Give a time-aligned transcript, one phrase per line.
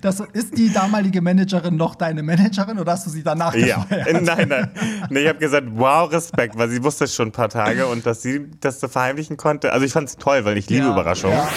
[0.00, 4.48] Das, ist die damalige Managerin noch deine Managerin oder hast du sie danach Ja, nein,
[4.48, 4.70] nein.
[5.10, 8.06] Nee, ich habe gesagt, wow, Respekt, weil sie wusste es schon ein paar Tage und
[8.06, 9.72] dass sie das so verheimlichen konnte.
[9.72, 11.36] Also ich fand es toll, weil ich liebe Ja, Überraschungen.
[11.36, 11.48] ja.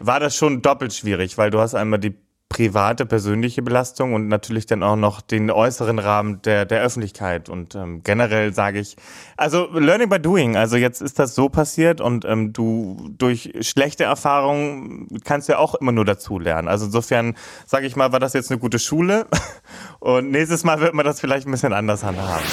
[0.00, 2.14] War das schon doppelt schwierig, weil du hast einmal die
[2.56, 7.50] private, persönliche Belastung und natürlich dann auch noch den äußeren Rahmen der, der Öffentlichkeit.
[7.50, 8.96] Und ähm, generell sage ich,
[9.36, 14.04] also Learning by Doing, also jetzt ist das so passiert und ähm, du durch schlechte
[14.04, 16.66] Erfahrungen kannst ja auch immer nur dazu lernen.
[16.66, 19.26] Also insofern, sage ich mal, war das jetzt eine gute Schule
[20.00, 22.46] und nächstes Mal wird man das vielleicht ein bisschen anders handhaben.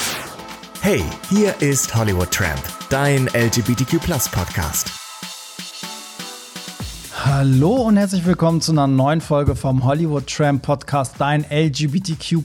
[0.82, 4.00] Hey, hier ist Hollywood Tramp, dein LGBTQ
[4.32, 5.03] Podcast.
[7.26, 12.42] Hallo und herzlich willkommen zu einer neuen Folge vom Hollywood Tram Podcast, dein LGBTQ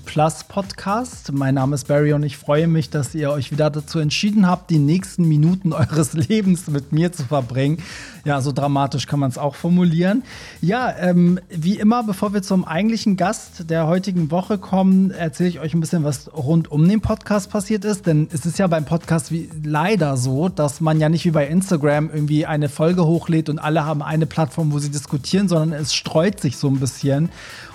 [0.48, 1.34] Podcast.
[1.34, 4.70] Mein Name ist Barry und ich freue mich, dass ihr euch wieder dazu entschieden habt,
[4.70, 7.84] die nächsten Minuten eures Lebens mit mir zu verbringen.
[8.30, 10.22] Ja, so dramatisch kann man es auch formulieren.
[10.62, 15.60] Ja, ähm, wie immer, bevor wir zum eigentlichen Gast der heutigen Woche kommen, erzähle ich
[15.60, 18.06] euch ein bisschen, was rund um den Podcast passiert ist.
[18.06, 21.48] Denn es ist ja beim Podcast wie leider so, dass man ja nicht wie bei
[21.48, 25.96] Instagram irgendwie eine Folge hochlädt und alle haben eine Plattform, wo sie diskutieren, sondern es
[25.96, 27.30] streut sich so ein bisschen.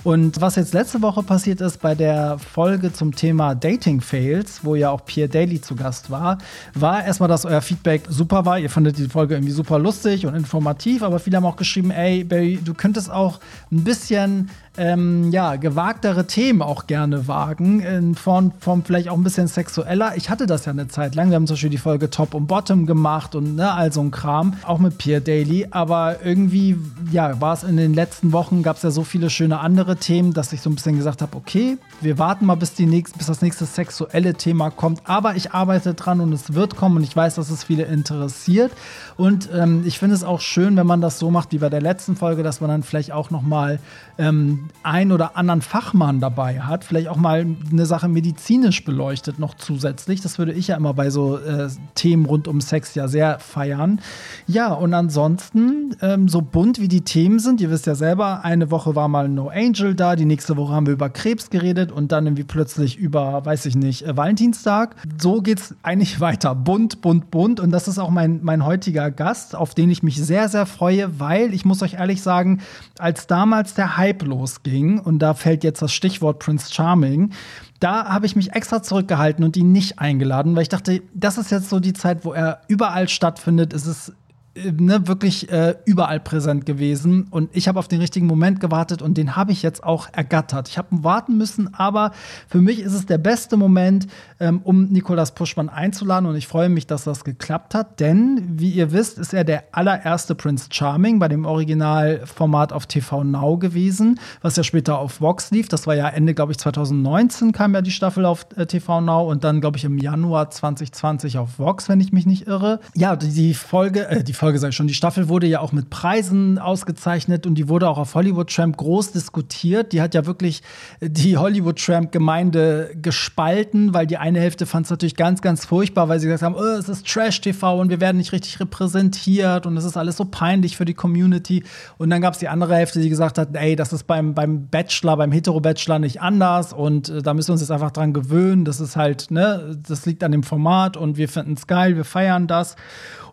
[0.05, 4.75] Und was jetzt letzte Woche passiert ist bei der Folge zum Thema Dating Fails, wo
[4.75, 6.37] ja auch Pierre Daly zu Gast war,
[6.75, 8.59] war erstmal, dass euer Feedback super war.
[8.59, 12.23] Ihr fandet die Folge irgendwie super lustig und informativ, aber viele haben auch geschrieben, ey,
[12.23, 13.41] Barry, du könntest auch
[13.73, 19.23] ein bisschen ähm, ja, gewagtere Themen auch gerne wagen, in Form, Form vielleicht auch ein
[19.23, 20.17] bisschen sexueller.
[20.17, 21.31] Ich hatte das ja eine Zeit lang.
[21.31, 24.11] Wir haben zum Beispiel die Folge Top und Bottom gemacht und ne, all so ein
[24.11, 25.69] Kram, auch mit Pierre Daly.
[25.71, 26.77] Aber irgendwie,
[27.13, 30.33] ja, war es in den letzten Wochen, gab es ja so viele schöne andere Themen,
[30.33, 33.27] dass ich so ein bisschen gesagt habe, okay, wir warten mal, bis, die nächst, bis
[33.27, 35.03] das nächste sexuelle Thema kommt.
[35.05, 38.73] Aber ich arbeite dran und es wird kommen und ich weiß, dass es viele interessiert.
[39.17, 41.81] Und ähm, ich finde es auch schön, wenn man das so macht wie bei der
[41.81, 43.79] letzten Folge, dass man dann vielleicht auch noch mal
[44.19, 49.55] ähm, ein oder anderen Fachmann dabei hat, vielleicht auch mal eine Sache medizinisch beleuchtet noch
[49.55, 50.21] zusätzlich.
[50.21, 54.01] Das würde ich ja immer bei so äh, Themen rund um Sex ja sehr feiern.
[54.47, 58.71] Ja, und ansonsten, ähm, so bunt wie die Themen sind, ihr wisst ja selber, eine
[58.71, 62.13] Woche war mal No Angel da, die nächste Woche haben wir über Krebs geredet und
[62.13, 64.97] dann irgendwie plötzlich über, weiß ich nicht, äh, Valentinstag.
[65.21, 66.55] So geht's eigentlich weiter.
[66.55, 67.61] Bunt, bunt, bunt.
[67.61, 71.19] Und das ist auch mein, mein heutiger Gast, auf den ich mich sehr, sehr freue,
[71.19, 72.61] weil ich muss euch ehrlich sagen,
[72.99, 77.33] als damals der Hype losging, und da fällt jetzt das Stichwort Prince Charming,
[77.81, 81.51] da habe ich mich extra zurückgehalten und ihn nicht eingeladen, weil ich dachte, das ist
[81.51, 83.75] jetzt so die Zeit, wo er überall stattfindet.
[83.75, 84.15] Es ist
[84.55, 87.27] ne, wirklich äh, überall präsent gewesen.
[87.31, 90.69] Und ich habe auf den richtigen Moment gewartet und den habe ich jetzt auch ergattert.
[90.69, 92.13] Ich habe warten müssen, aber
[92.49, 94.07] für mich ist es der beste Moment,
[94.39, 96.29] ähm, um Nikolas Puschmann einzuladen.
[96.29, 99.65] Und ich freue mich, dass das geklappt hat, denn wie ihr wisst, ist er der
[99.73, 105.51] allererste Prince Charming bei dem Originalformat auf TV Now gewesen, was ja später auf Vox
[105.51, 105.69] lief.
[105.69, 109.31] Das war ja Ende, glaube ich, 2019 kam ja die Staffel auf äh, TV Now
[109.31, 112.81] und dann, glaube ich, im Januar 2020 auf Vox, wenn ich mich nicht irre.
[112.95, 115.73] Ja, die, die Folge, äh, die Folge sag ich schon, die Staffel wurde ja auch
[115.73, 119.93] mit Preisen ausgezeichnet und die wurde auch auf Hollywood Tramp groß diskutiert.
[119.93, 120.63] Die hat ja wirklich
[121.01, 126.09] die Hollywood Tramp Gemeinde gespalten, weil die eine Hälfte fand es natürlich ganz, ganz furchtbar,
[126.09, 129.67] weil sie gesagt haben, oh, es ist Trash TV und wir werden nicht richtig repräsentiert
[129.67, 131.65] und es ist alles so peinlich für die Community.
[131.99, 134.69] Und dann gab es die andere Hälfte, die gesagt hat, ey, das ist beim, beim
[134.69, 138.65] Bachelor, beim Hetero-Bachelor nicht anders und äh, da müssen wir uns jetzt einfach dran gewöhnen.
[138.65, 142.05] Das ist halt, ne, das liegt an dem Format und wir finden es geil, wir
[142.05, 142.77] feiern das.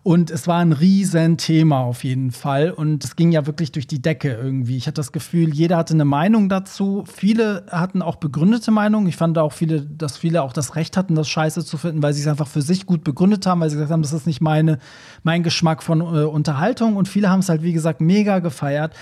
[0.03, 2.71] Und es war ein Riesenthema auf jeden Fall.
[2.71, 4.75] Und es ging ja wirklich durch die Decke irgendwie.
[4.75, 7.03] Ich hatte das Gefühl, jeder hatte eine Meinung dazu.
[7.05, 9.05] Viele hatten auch begründete Meinungen.
[9.05, 12.13] Ich fand auch viele, dass viele auch das Recht hatten, das Scheiße zu finden, weil
[12.13, 14.41] sie es einfach für sich gut begründet haben, weil sie gesagt haben, das ist nicht
[14.41, 14.79] meine,
[15.21, 16.95] mein Geschmack von äh, Unterhaltung.
[16.95, 18.95] Und viele haben es halt, wie gesagt, mega gefeiert.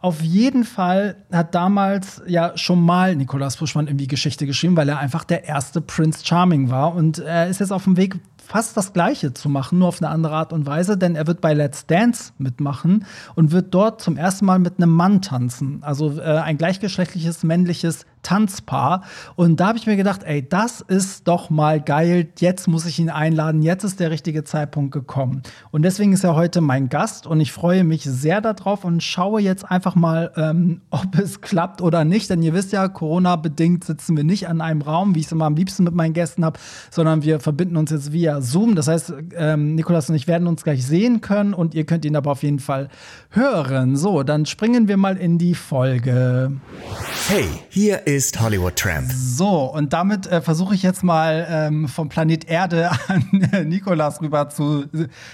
[0.00, 4.98] Auf jeden Fall hat damals ja schon mal Nikolaus Buschmann irgendwie Geschichte geschrieben, weil er
[4.98, 6.94] einfach der erste Prince Charming war.
[6.94, 10.10] Und er ist jetzt auf dem Weg fast das Gleiche zu machen, nur auf eine
[10.10, 14.16] andere Art und Weise, denn er wird bei Let's Dance mitmachen und wird dort zum
[14.16, 15.82] ersten Mal mit einem Mann tanzen.
[15.82, 19.02] Also äh, ein gleichgeschlechtliches männliches Tanzpaar.
[19.36, 22.28] Und da habe ich mir gedacht, ey, das ist doch mal geil.
[22.38, 23.62] Jetzt muss ich ihn einladen.
[23.62, 25.42] Jetzt ist der richtige Zeitpunkt gekommen.
[25.70, 29.40] Und deswegen ist er heute mein Gast und ich freue mich sehr darauf und schaue
[29.40, 32.30] jetzt einfach mal, ähm, ob es klappt oder nicht.
[32.30, 35.44] Denn ihr wisst ja, Corona-bedingt sitzen wir nicht an einem Raum, wie ich es immer
[35.44, 36.58] am liebsten mit meinen Gästen habe,
[36.90, 38.74] sondern wir verbinden uns jetzt via Zoom.
[38.74, 42.16] Das heißt, ähm, Nikolas und ich werden uns gleich sehen können und ihr könnt ihn
[42.16, 42.88] aber auf jeden Fall
[43.30, 43.96] hören.
[43.96, 46.52] So, dann springen wir mal in die Folge.
[47.28, 49.10] Hey, hier ist Hollywood Tramp.
[49.12, 54.20] So, und damit äh, versuche ich jetzt mal ähm, vom Planet Erde an äh, Nikolas
[54.20, 54.84] rüber zu,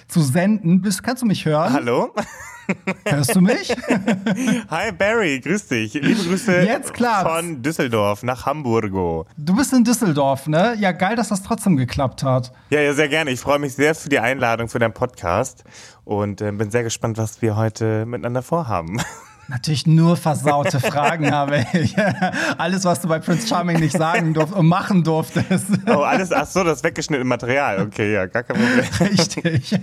[0.08, 0.80] zu senden.
[0.80, 1.72] Bist, kannst du mich hören?
[1.72, 2.14] Hallo?
[3.04, 3.70] Hörst du mich?
[4.70, 5.94] Hi Barry, grüß dich.
[5.94, 7.30] Liebe Grüße Jetzt klappt's.
[7.30, 9.26] von Düsseldorf nach Hamburgo.
[9.36, 10.76] Du bist in Düsseldorf, ne?
[10.78, 12.52] Ja, geil, dass das trotzdem geklappt hat.
[12.70, 13.30] Ja, ja, sehr gerne.
[13.30, 15.64] Ich freue mich sehr für die Einladung für deinen Podcast
[16.04, 19.00] und äh, bin sehr gespannt, was wir heute miteinander vorhaben.
[19.50, 21.96] Natürlich nur versaute Fragen habe ich.
[22.58, 25.66] Alles, was du bei Prince Charming nicht sagen durf und machen durftest.
[25.88, 27.82] Oh, alles, ach so, das weggeschnittene Material.
[27.82, 28.84] Okay, ja, gar kein Problem.
[29.10, 29.78] Richtig.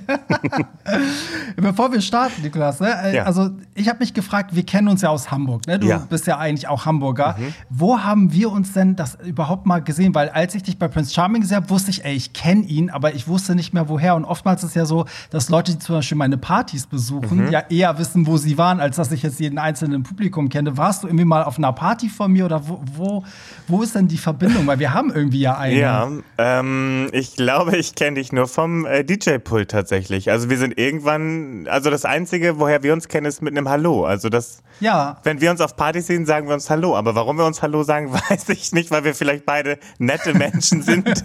[1.55, 2.89] Bevor wir starten, Niklas, ne?
[3.03, 3.23] äh, Ja.
[3.23, 5.79] also ich habe mich gefragt, wir kennen uns ja aus Hamburg, ne?
[5.79, 5.99] Du Ja.
[5.99, 6.07] Mhm.
[6.07, 7.35] bist ja eigentlich auch Hamburger.
[7.69, 10.15] Wo haben wir uns denn das überhaupt mal gesehen?
[10.15, 12.89] Weil als ich dich bei Prince Charming gesehen habe, wusste ich, ey, ich kenne ihn,
[12.89, 14.15] aber ich wusste nicht mehr woher.
[14.15, 17.51] Und oftmals ist es ja so, dass Leute, die zum Beispiel meine Partys besuchen, Mhm.
[17.51, 20.77] ja eher wissen, wo sie waren, als dass ich jetzt jeden einzelnen im Publikum kenne.
[20.77, 23.23] Warst du irgendwie mal auf einer Party von mir oder wo, wo,
[23.67, 24.65] wo ist denn die Verbindung?
[24.67, 25.75] Weil wir haben irgendwie ja eine.
[25.79, 30.29] Ja, ähm, ich glaube, ich kenne dich nur vom äh, DJ-Pult tatsächlich.
[30.31, 34.05] Also wir sind irgendwann, also das Einzige, woher wir uns kennen, ist mit einem Hallo.
[34.05, 35.17] Also das, Ja.
[35.23, 36.95] wenn wir uns auf Partys sehen, sagen wir uns Hallo.
[36.95, 40.81] Aber warum wir uns Hallo sagen, weiß ich nicht, weil wir vielleicht beide nette Menschen
[40.81, 41.07] sind.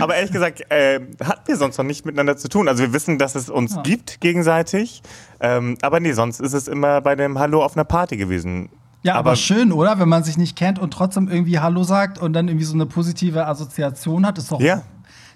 [0.00, 2.68] Aber ehrlich gesagt, äh, hatten wir sonst noch nicht miteinander zu tun.
[2.68, 5.02] Also wir wissen, dass es uns gibt gegenseitig.
[5.40, 8.68] Ähm, aber nee, sonst ist es immer bei dem Hallo auf einer Party gewesen.
[9.02, 10.00] Ja, aber, schön, oder?
[10.00, 12.86] Wenn man sich nicht kennt und trotzdem irgendwie Hallo sagt und dann irgendwie so eine
[12.86, 14.60] positive Assoziation hat, ist doch.
[14.60, 14.82] Ja.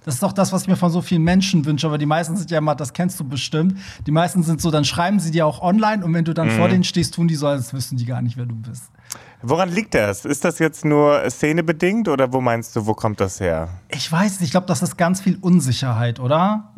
[0.04, 1.87] Das ist doch das, was ich mir von so vielen Menschen wünsche.
[1.87, 3.78] Aber die meisten sind ja immer, das kennst du bestimmt.
[4.04, 6.58] Die meisten sind so, dann schreiben sie dir auch online und wenn du dann Mhm.
[6.58, 8.90] vor denen stehst, tun die so, als wüssten die gar nicht, wer du bist.
[9.43, 10.25] Woran liegt das?
[10.25, 13.69] Ist das jetzt nur szenebedingt oder wo meinst du, wo kommt das her?
[13.90, 16.72] Ich weiß nicht, ich glaube, das ist ganz viel Unsicherheit, oder?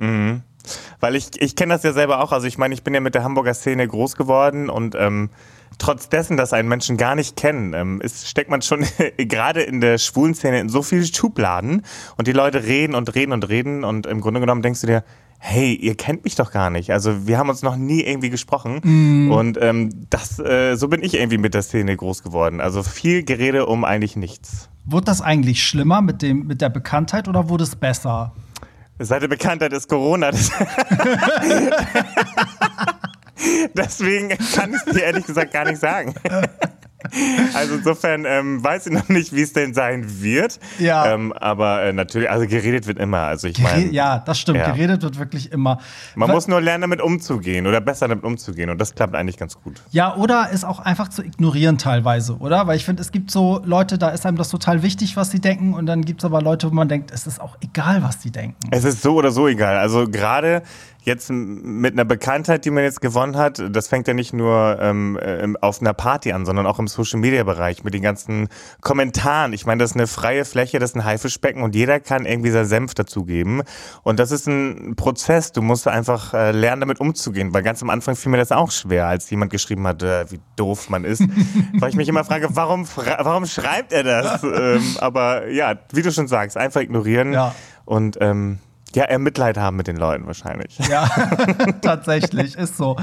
[1.00, 2.32] Weil ich, ich kenne das ja selber auch.
[2.32, 5.31] Also ich meine, ich bin ja mit der Hamburger Szene groß geworden und ähm,
[5.78, 8.84] trotz dessen, dass einen Menschen gar nicht kennen, ähm, ist, steckt man schon
[9.19, 11.82] gerade in der schwulen Szene in so viele Schubladen
[12.16, 15.05] und die Leute reden und reden und reden und im Grunde genommen denkst du dir,
[15.38, 16.90] hey, ihr kennt mich doch gar nicht.
[16.90, 21.14] Also wir haben uns noch nie irgendwie gesprochen und ähm, das, äh, so bin ich
[21.14, 22.62] irgendwie mit der Szene groß geworden.
[22.62, 24.70] Also viel Gerede um eigentlich nichts.
[24.87, 28.32] Wurde das eigentlich schlimmer mit, dem, mit der Bekanntheit oder wurde es besser?
[28.99, 30.31] Seit der Bekanntheit ist Corona.
[33.75, 36.14] Deswegen kann ich dir ehrlich gesagt gar nicht sagen.
[37.55, 40.58] Also insofern ähm, weiß ich noch nicht, wie es denn sein wird.
[40.78, 41.12] Ja.
[41.14, 43.20] Ähm, aber äh, natürlich, also geredet wird immer.
[43.20, 44.58] Also ich meine, ja, das stimmt.
[44.58, 44.70] ja.
[44.70, 45.78] Geredet wird wirklich immer.
[46.16, 48.70] man Wa- muss nur lernen, damit umzugehen oder besser damit umzugehen.
[48.70, 49.81] Und das klappt eigentlich ganz gut.
[49.93, 52.66] Ja, oder es auch einfach zu ignorieren teilweise, oder?
[52.66, 55.40] Weil ich finde, es gibt so Leute, da ist einem das total wichtig, was sie
[55.40, 55.75] denken.
[55.75, 58.31] Und dann gibt es aber Leute, wo man denkt, es ist auch egal, was sie
[58.32, 58.56] denken.
[58.72, 59.76] Es ist so oder so egal.
[59.76, 60.62] Also gerade
[61.05, 65.19] jetzt mit einer Bekanntheit, die man jetzt gewonnen hat, das fängt ja nicht nur ähm,
[65.21, 68.49] äh, auf einer Party an, sondern auch im Social-Media-Bereich mit den ganzen
[68.81, 69.53] Kommentaren.
[69.53, 72.51] Ich meine, das ist eine freie Fläche, das ist ein Haifischbecken und jeder kann irgendwie
[72.51, 73.62] seinen Senf dazugeben.
[74.03, 75.53] Und das ist ein Prozess.
[75.53, 78.71] Du musst einfach äh, lernen, damit umzugehen, weil ganz am Anfang fiel mir das auch
[78.71, 81.23] schwer, als jemand geschrieben hat, äh, wie doof man ist.
[81.79, 84.43] weil ich mich immer frage, warum, warum schreibt er das?
[84.45, 87.55] ähm, aber ja, wie du schon sagst, einfach ignorieren Ja.
[87.85, 88.59] und ähm,
[88.94, 90.79] ja, eher Mitleid haben mit den Leuten wahrscheinlich.
[90.88, 91.08] Ja,
[91.82, 92.96] tatsächlich, ist so.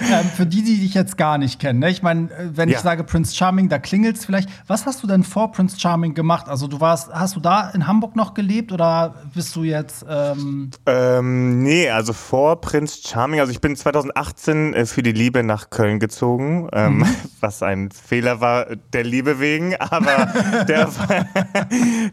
[0.00, 1.90] Ähm, für die, die dich jetzt gar nicht kennen, ne?
[1.90, 2.80] ich meine, äh, wenn ich Ja.
[2.82, 4.48] sage Prince Charming, da klingelt's vielleicht.
[4.66, 6.48] Was hast du denn vor Prince Charming gemacht?
[6.48, 10.04] Also, du warst, hast du da in Hamburg noch gelebt oder bist du jetzt.
[10.08, 15.42] Ähm, Ähm, nee, also vor Prinz Charming, also ich bin 2018 äh, für die Liebe
[15.42, 17.04] nach Köln gezogen, ähm,
[17.40, 20.32] was ein Fehler war der Liebe wegen, aber
[20.68, 20.88] der,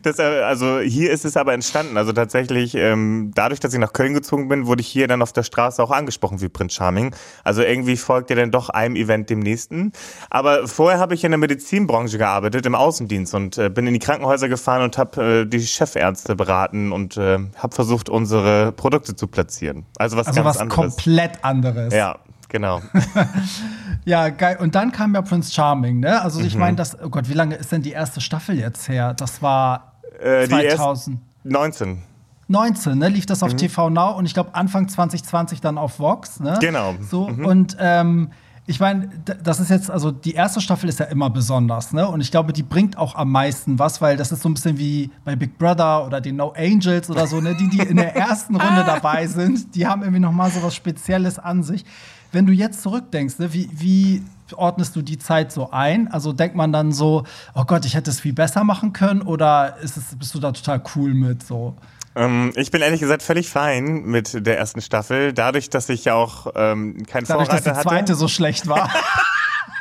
[0.02, 1.98] das, äh, also hier ist es aber entstanden.
[1.98, 2.76] Also tatsächlich,
[3.26, 5.82] ähm, dadurch, dass ich nach Köln gezogen bin, wurde ich hier dann auf der Straße
[5.82, 7.16] auch angesprochen wie Prinz Charming.
[7.44, 9.92] Also irgendwie folgt ja dann doch einem Event dem nächsten.
[10.30, 14.00] Aber vorher habe ich in der Medizinbranche gearbeitet, im Außendienst und äh, bin in die
[14.00, 19.28] Krankenhäuser gefahren und habe äh, die Chefärzte beraten und äh, habe versucht, unsere Produkte zu
[19.28, 19.86] platzieren.
[19.98, 20.96] Also was also, ganz was anderes.
[20.96, 21.94] komplett anderes.
[21.94, 22.18] Ja,
[22.50, 22.82] genau.
[24.06, 24.58] Ja, geil.
[24.60, 26.22] Und dann kam ja Prince Charming, ne?
[26.22, 26.46] Also, Mhm.
[26.46, 29.14] ich meine, das, oh Gott, wie lange ist denn die erste Staffel jetzt her?
[29.16, 31.10] Das war Äh, die erst
[32.48, 32.98] 2019, 19.
[32.98, 33.10] ne?
[33.10, 36.54] Lief das auf TV Now und ich glaube Anfang 2020 dann auf Vox, ne?
[36.54, 36.60] Mhm.
[36.60, 36.94] Genau.
[37.02, 38.30] So, und ähm,
[38.68, 39.10] ich meine,
[39.44, 42.08] das ist jetzt, also die erste Staffel ist ja immer besonders, ne?
[42.08, 44.80] Und ich glaube, die bringt auch am meisten was, weil das ist so ein bisschen
[44.80, 47.56] wie bei Big Brother oder den No Angels oder so, ne?
[47.56, 50.74] Die, die in der ersten Runde dabei sind, die haben irgendwie noch mal so was
[50.74, 51.86] Spezielles an sich.
[52.32, 54.24] Wenn du jetzt zurückdenkst, ne, wie, wie
[54.56, 56.08] ordnest du die Zeit so ein?
[56.08, 57.24] Also denkt man dann so,
[57.54, 60.52] oh Gott, ich hätte es viel besser machen können oder ist es, bist du da
[60.52, 61.76] total cool mit so?
[62.16, 66.14] Ähm, ich bin ehrlich gesagt völlig fein mit der ersten Staffel, dadurch, dass ich ja
[66.14, 67.90] auch ähm, keinen Dadurch, dass die Vorreiter hatte.
[67.90, 68.90] zweite so schlecht war.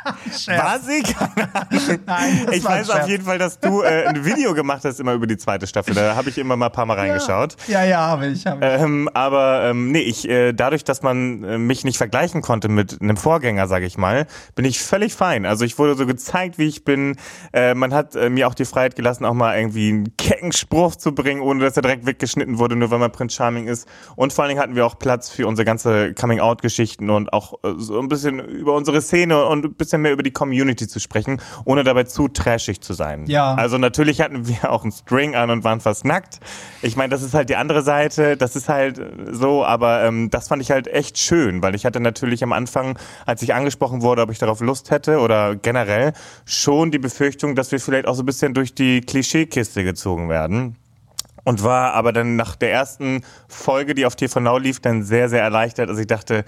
[0.47, 1.03] War sie?
[2.05, 5.25] Nein, ich weiß auf jeden Fall, dass du äh, ein Video gemacht hast immer über
[5.25, 5.95] die zweite Staffel.
[5.95, 7.55] Da habe ich immer mal ein paar Mal reingeschaut.
[7.67, 8.45] Ja, ja, habe ich.
[8.45, 8.67] Hab ich.
[8.67, 13.01] Ähm, aber ähm, nee, ich, äh, dadurch, dass man äh, mich nicht vergleichen konnte mit
[13.01, 15.45] einem Vorgänger, sage ich mal, bin ich völlig fein.
[15.45, 17.15] Also ich wurde so gezeigt, wie ich bin.
[17.51, 20.95] Äh, man hat äh, mir auch die Freiheit gelassen, auch mal irgendwie einen kecken Spruch
[20.95, 23.87] zu bringen, ohne dass er direkt weggeschnitten wurde, nur weil man Prinz Charming ist.
[24.15, 27.73] Und vor allen Dingen hatten wir auch Platz für unsere ganze Coming-out-Geschichten und auch äh,
[27.77, 31.41] so ein bisschen über unsere Szene und ein bisschen mehr über die Community zu sprechen,
[31.65, 33.25] ohne dabei zu trashig zu sein.
[33.27, 33.55] Ja.
[33.55, 36.39] Also natürlich hatten wir auch einen String an und waren fast nackt.
[36.81, 40.29] Ich meine, das ist halt die andere Seite, das ist halt äh, so, aber ähm,
[40.29, 44.01] das fand ich halt echt schön, weil ich hatte natürlich am Anfang, als ich angesprochen
[44.01, 46.13] wurde, ob ich darauf Lust hätte oder generell,
[46.45, 50.75] schon die Befürchtung, dass wir vielleicht auch so ein bisschen durch die Klischeekiste gezogen werden.
[51.43, 55.29] Und war aber dann nach der ersten Folge, die auf TV Now lief, dann sehr,
[55.29, 56.43] sehr erleichtert, als ich dachte,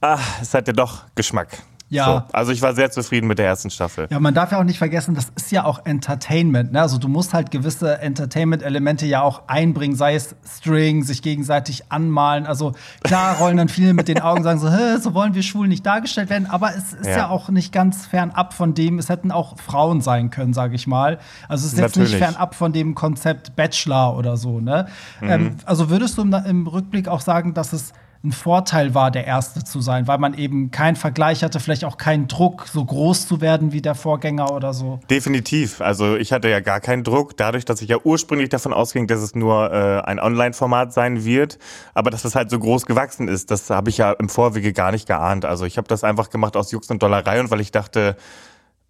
[0.00, 1.62] ah, es hat ja doch Geschmack.
[1.92, 2.04] Ja.
[2.06, 2.22] So.
[2.32, 4.08] Also ich war sehr zufrieden mit der ersten Staffel.
[4.10, 6.72] Ja, man darf ja auch nicht vergessen, das ist ja auch Entertainment.
[6.72, 6.80] Ne?
[6.80, 12.46] Also du musst halt gewisse Entertainment-Elemente ja auch einbringen, sei es String, sich gegenseitig anmalen.
[12.46, 12.72] Also
[13.02, 14.68] klar rollen dann viele mit den Augen, sagen so,
[15.00, 16.48] so wollen wir schwul nicht dargestellt werden.
[16.48, 17.18] Aber es ist ja.
[17.18, 17.28] Ja.
[17.28, 21.18] auch nicht ganz fernab von dem, es hätten auch Frauen sein können, sage ich mal.
[21.48, 22.32] Also es ist jetzt nicht Natürlich.
[22.32, 24.60] fernab von dem Konzept Bachelor oder so.
[24.60, 24.86] Ne?
[25.20, 25.30] Mhm.
[25.30, 27.92] Ähm, also würdest du im, im Rückblick auch sagen, dass es
[28.24, 31.96] ein Vorteil war, der Erste zu sein, weil man eben keinen Vergleich hatte, vielleicht auch
[31.96, 35.00] keinen Druck, so groß zu werden wie der Vorgänger oder so.
[35.10, 35.80] Definitiv.
[35.80, 39.20] Also ich hatte ja gar keinen Druck, dadurch, dass ich ja ursprünglich davon ausging, dass
[39.20, 41.58] es nur äh, ein Online-Format sein wird,
[41.94, 44.92] aber dass es halt so groß gewachsen ist, das habe ich ja im Vorwege gar
[44.92, 45.44] nicht geahnt.
[45.44, 48.16] Also ich habe das einfach gemacht aus Jux und Dollerei und weil ich dachte,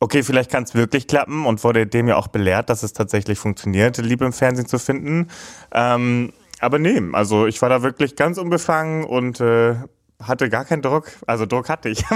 [0.02, 3.38] okay, vielleicht kann es wirklich klappen und wurde dem ja auch belehrt, dass es tatsächlich
[3.38, 5.28] funktioniert, Liebe im Fernsehen zu finden.
[5.72, 9.74] Ähm, aber nee, also ich war da wirklich ganz unbefangen und äh,
[10.22, 11.10] hatte gar keinen Druck.
[11.26, 12.04] Also Druck hatte ich.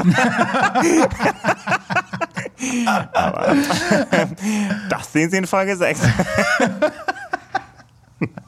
[3.13, 3.55] Aber
[4.89, 6.01] das sehen Sie in Folge 6.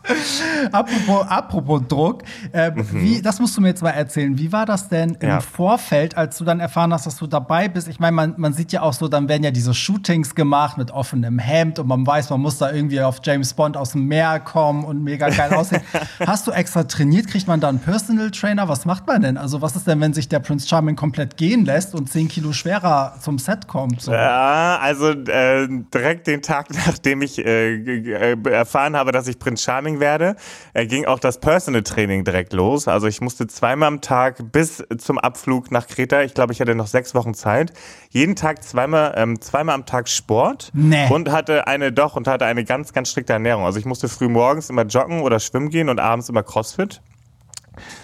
[0.72, 2.22] Apropos, apropos Druck,
[2.52, 4.36] äh, wie, das musst du mir jetzt mal erzählen.
[4.38, 5.40] Wie war das denn im Ja.
[5.40, 7.88] Vorfeld, als du dann erfahren hast, dass du dabei bist?
[7.88, 10.90] Ich meine, man, man sieht ja auch so, dann werden ja diese Shootings gemacht mit
[10.90, 14.40] offenem Hemd und man weiß, man muss da irgendwie auf James Bond aus dem Meer
[14.40, 15.82] kommen und mega geil aussehen.
[16.26, 17.26] Hast du extra trainiert?
[17.28, 18.68] Kriegt man da einen Personal Trainer?
[18.68, 19.36] Was macht man denn?
[19.36, 22.52] Also, was ist denn, wenn sich der Prince Charming komplett gehen lässt und 10 Kilo
[22.52, 24.00] schwerer zum Set kommt?
[24.00, 24.12] So?
[24.12, 29.62] Ja, also äh, direkt den Tag, nachdem ich äh, äh, erfahren habe, dass ich Prinz
[29.62, 30.36] Charming werde,
[30.74, 32.88] äh, ging auch das Personal Training direkt los.
[32.88, 36.74] Also ich musste zweimal am Tag bis zum Abflug nach Kreta, ich glaube, ich hatte
[36.74, 37.72] noch sechs Wochen Zeit,
[38.10, 41.08] jeden Tag zweimal, ähm, zweimal am Tag Sport Nee.
[41.10, 43.64] und hatte eine doch und hatte eine ganz, ganz strikte Ernährung.
[43.64, 47.00] Also ich musste früh morgens immer joggen oder schwimmen gehen und abends immer Crossfit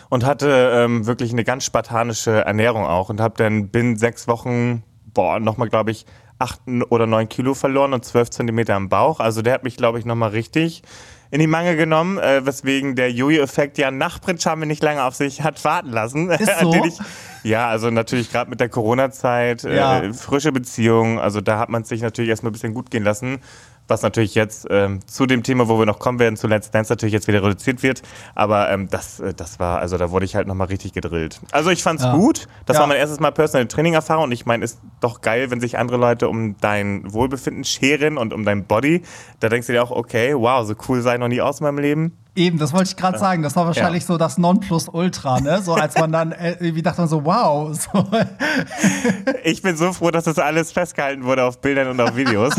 [0.09, 4.83] und hatte ähm, wirklich eine ganz spartanische Ernährung auch und habe dann binnen sechs Wochen,
[5.13, 6.07] boah, nochmal, glaube ich,
[6.39, 6.61] acht
[6.91, 9.21] oder neun Kilo verloren und zwölf Zentimeter am Bauch.
[9.21, 10.83] Also der hat mich, glaube ich, nochmal richtig
[11.31, 15.15] in die Mangel genommen, äh, weswegen der Jojo-Effekt ja nach Prinz Charming nicht lange auf
[15.15, 16.31] sich hat warten lassen.
[16.31, 16.73] Ist so?
[16.85, 16.95] ich,
[17.43, 20.13] ja, also natürlich gerade mit der Corona-Zeit, äh, Ja.
[20.13, 23.41] frische Beziehung, also da hat man sich natürlich erstmal ein bisschen gut gehen lassen.
[23.87, 26.91] Was natürlich jetzt ähm, zu dem Thema, wo wir noch kommen werden, zu Let's Dance
[26.91, 28.01] natürlich jetzt wieder reduziert wird.
[28.35, 31.41] Aber ähm, das, äh, das war, also da wurde ich halt nochmal richtig gedrillt.
[31.53, 32.15] Also ich fand's Ja.
[32.17, 32.47] gut.
[32.65, 32.81] Das Ja.
[32.81, 35.77] war mein erstes Mal Personal Training Erfahrung und ich meine, ist doch geil, wenn sich
[35.77, 39.03] andere Leute um dein Wohlbefinden scheren und um dein Body.
[39.41, 41.65] Da denkst du dir auch, okay, wow, so cool sei ich noch nie aus in
[41.65, 42.17] meinem Leben.
[42.37, 43.43] Eben, das wollte ich gerade sagen.
[43.43, 44.07] Das war wahrscheinlich Ja.
[44.09, 45.63] so das Nonplusultra, ne?
[45.63, 47.73] So als man dann äh, irgendwie dachte man so, wow.
[47.75, 48.07] So.
[49.45, 52.55] Ich bin so froh, dass das alles festgehalten wurde auf Bildern und auf Videos.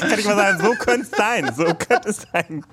[0.00, 1.52] Kann ich mal sagen, so könnte es sein.
[1.56, 2.64] So könnte es sein.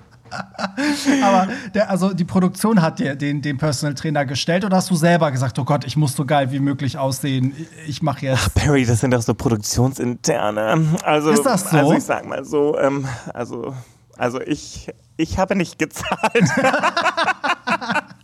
[1.24, 4.94] Aber der, also die Produktion hat dir den, den Personal Trainer gestellt oder hast du
[4.94, 8.54] selber gesagt, oh Gott, ich muss so geil wie möglich aussehen, ich mache jetzt.
[8.54, 10.86] Barry, das sind doch so produktionsinterne.
[11.02, 11.76] Also, Ist das so?
[11.76, 13.74] Also ich sag mal so, ähm, also,
[14.20, 16.44] also ich, ich habe nicht gezahlt.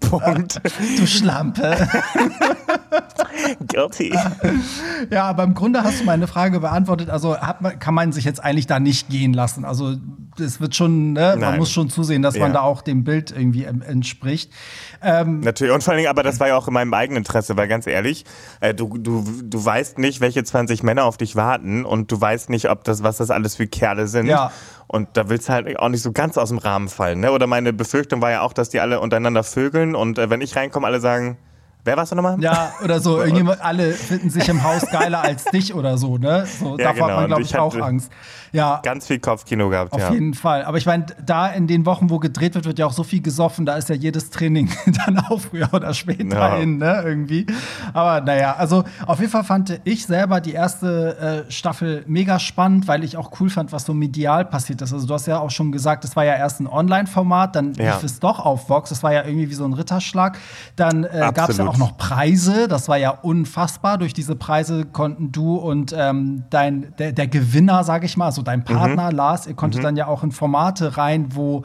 [0.00, 0.60] Punkt.
[0.98, 1.76] Du Schlampe.
[3.68, 4.14] Guilty.
[5.10, 7.10] ja, aber im Grunde hast du meine Frage beantwortet.
[7.10, 9.64] Also hat man, kann man sich jetzt eigentlich da nicht gehen lassen.
[9.64, 9.96] Also
[10.38, 12.54] es wird schon, ne, man muss schon zusehen, dass man Ja.
[12.54, 14.50] da auch dem Bild irgendwie ähm, entspricht.
[15.02, 15.72] Natürlich.
[15.74, 17.86] Und vor allen Dingen, aber das war ja auch in meinem eigenen Interesse, weil ganz
[17.86, 18.24] ehrlich,
[18.60, 22.48] äh, du, du, du weißt nicht, welche 20 Männer auf dich warten und du weißt
[22.48, 24.26] nicht, ob das, was das alles für Kerle sind.
[24.28, 24.50] Ja.
[24.86, 27.20] Und da willst du halt auch nicht so ganz aus dem Rahmen fallen.
[27.20, 27.32] Ne?
[27.32, 30.56] Oder meine Befürchtung war ja auch, dass die alle untereinander vögeln und äh, wenn ich
[30.56, 31.38] reinkomme, alle sagen,
[31.84, 32.40] Wer warst du nochmal?
[32.40, 33.18] Ja, oder so.
[33.20, 36.46] Irgendjemand, alle finden sich im Haus geiler als dich oder so, ne?
[36.46, 37.16] So, Ja, davor hat genau.
[37.16, 38.10] man, glaube ich, ich auch Angst.
[38.52, 40.12] Ja, Ganz viel Kopfkino gehabt, auf ja.
[40.12, 40.64] jeden Fall.
[40.64, 43.20] Aber ich meine, da in den Wochen, wo gedreht wird, wird ja auch so viel
[43.20, 44.70] gesoffen, da ist ja jedes Training
[45.06, 46.56] dann auch früher oder später Ja.
[46.56, 47.02] hin, ne?
[47.04, 47.46] Irgendwie.
[47.92, 52.86] Aber naja, also auf jeden Fall fand ich selber die erste äh, Staffel mega spannend,
[52.86, 54.92] weil ich auch cool fand, was so medial passiert ist.
[54.92, 57.94] Also du hast ja auch schon gesagt, es war ja erst ein Online-Format, dann Ja.
[57.94, 60.38] lief es doch auf Vox, das war ja irgendwie wie so ein Ritterschlag.
[60.76, 61.73] Dann äh, gab es ja Absolut.
[61.74, 63.98] Auch noch Preise, das war ja unfassbar.
[63.98, 68.42] Durch diese Preise konnten du und ähm, dein, der, der Gewinner, sage ich mal, also
[68.42, 69.16] dein Partner Mhm.
[69.16, 71.64] Lars, ihr konntet dann ja auch in Formate rein, wo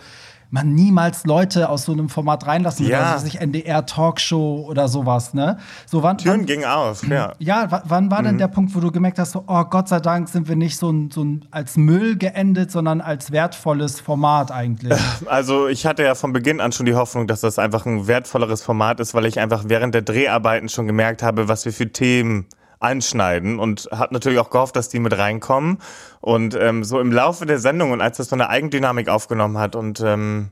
[0.52, 3.12] man niemals Leute aus so einem Format reinlassen würde, Ja.
[3.14, 5.58] also sich NDR Talkshow oder sowas, ne?
[5.86, 7.34] So wann, Türen wann, gingen auf, ja.
[7.40, 8.40] ja, wa- wann war denn Mhm.
[8.40, 10.90] der Punkt, wo du gemerkt hast, so, oh Gott sei Dank sind wir nicht so,
[10.90, 14.98] ein, so ein, als Müll geendet, sondern als wertvolles Format eigentlich?
[15.28, 18.64] Also ich hatte ja von Beginn an schon die Hoffnung, dass das einfach ein wertvolleres
[18.64, 22.46] Format ist, weil ich einfach während der Dreharbeiten schon gemerkt habe, was wir für Themen
[22.80, 25.80] anschneiden und habe natürlich auch gehofft, dass die mit reinkommen.
[26.22, 29.76] Und ähm, so im Laufe der Sendung und als das so eine Eigendynamik aufgenommen hat
[29.76, 30.50] und ähm,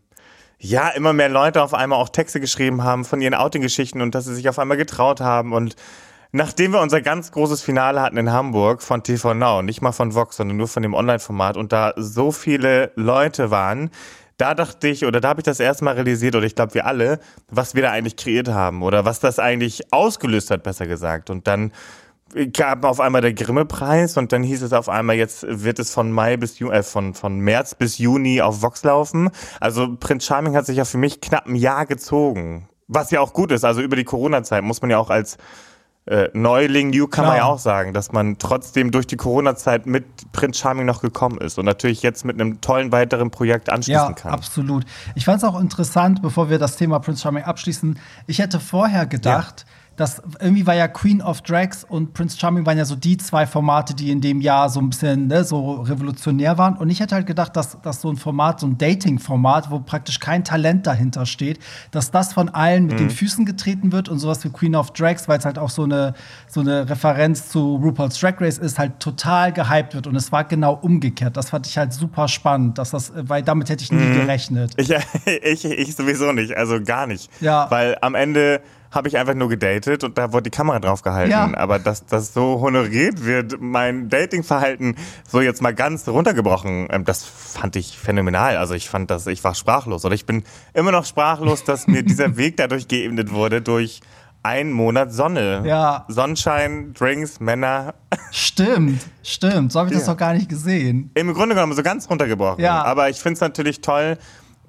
[0.59, 4.25] ja, immer mehr Leute auf einmal auch Texte geschrieben haben von ihren Outing-Geschichten und dass
[4.25, 5.75] sie sich auf einmal getraut haben und
[6.33, 10.13] Nachdem wir unser ganz großes Finale hatten in Hamburg von TV Now, nicht mal von
[10.13, 13.91] Vox, sondern nur von dem Online-Format und da so viele Leute waren,
[14.37, 16.85] da dachte ich, oder da habe ich das erste Mal realisiert, oder ich glaube wir
[16.85, 17.19] alle,
[17.49, 21.29] was wir da eigentlich kreiert haben oder was das eigentlich ausgelöst hat, besser gesagt.
[21.29, 21.71] Und dann
[22.53, 26.11] gab auf einmal der Grimme-Preis und dann hieß es auf einmal, jetzt wird es von
[26.11, 29.29] Mai bis Ju äh, von, von März bis Juni auf Vox laufen.
[29.59, 32.67] Also Prinz Charming hat sich ja für mich knapp ein Jahr gezogen.
[32.87, 33.65] Was ja auch gut ist.
[33.65, 35.37] Also über die Corona-Zeit muss man ja auch als
[36.05, 37.37] äh, Neuling, Newcomer Klar.
[37.37, 41.57] ja auch sagen, dass man trotzdem durch die Corona-Zeit mit Prinz Charming noch gekommen ist
[41.59, 44.31] und natürlich jetzt mit einem tollen weiteren Projekt anschließen Ja, kann.
[44.31, 44.85] absolut.
[45.15, 47.99] Ich fand es auch interessant, bevor wir das Thema Prince Charming abschließen.
[48.25, 49.65] Ich hätte vorher gedacht,
[49.97, 53.45] dass irgendwie war ja Queen of Drags und Prince Charming waren ja so die zwei
[53.45, 56.77] Formate, die in dem Jahr so ein bisschen ne, so revolutionär waren.
[56.77, 60.19] Und ich hätte halt gedacht, dass, dass so ein Format, so ein Dating-Format, wo praktisch
[60.19, 61.59] kein Talent dahinter steht,
[61.91, 62.97] dass das von allen mit Mhm.
[62.97, 65.83] den Füßen getreten wird und sowas wie Queen of Drags, weil es halt auch so
[65.83, 66.13] eine,
[66.47, 70.07] so eine Referenz zu RuPaul's Drag Race ist, halt total gehypt wird.
[70.07, 71.35] Und es war genau umgekehrt.
[71.35, 74.73] Das fand ich halt super spannend, dass das, weil damit hätte ich nie gerechnet.
[74.77, 74.89] Ich,
[75.43, 77.29] ich, ich sowieso nicht, also gar nicht.
[77.41, 77.65] Ja.
[77.71, 81.31] Weil am Ende habe ich einfach nur gedatet und da wurde die Kamera drauf gehalten.
[81.31, 81.51] Ja.
[81.57, 84.95] Aber dass das so honoriert wird, mein Datingverhalten
[85.27, 88.57] so jetzt mal ganz runtergebrochen, ähm, das fand ich phänomenal.
[88.57, 90.05] Also ich fand das, ich war sprachlos.
[90.05, 94.01] Oder ich bin immer noch sprachlos, dass mir dieser Weg dadurch geebnet wurde durch
[94.43, 95.63] einen Monat Sonne.
[95.65, 96.05] Ja.
[96.07, 97.95] Sonnenschein, Drinks, Männer.
[98.31, 99.73] Stimmt, stimmt.
[99.73, 100.13] So habe ich das Ja.
[100.13, 101.11] doch gar nicht gesehen.
[101.15, 102.63] Im Grunde genommen so ganz runtergebrochen.
[102.63, 102.83] Ja.
[102.83, 104.17] Aber ich finde es natürlich toll,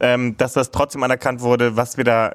[0.00, 2.32] ähm, dass das trotzdem anerkannt wurde, was wir da.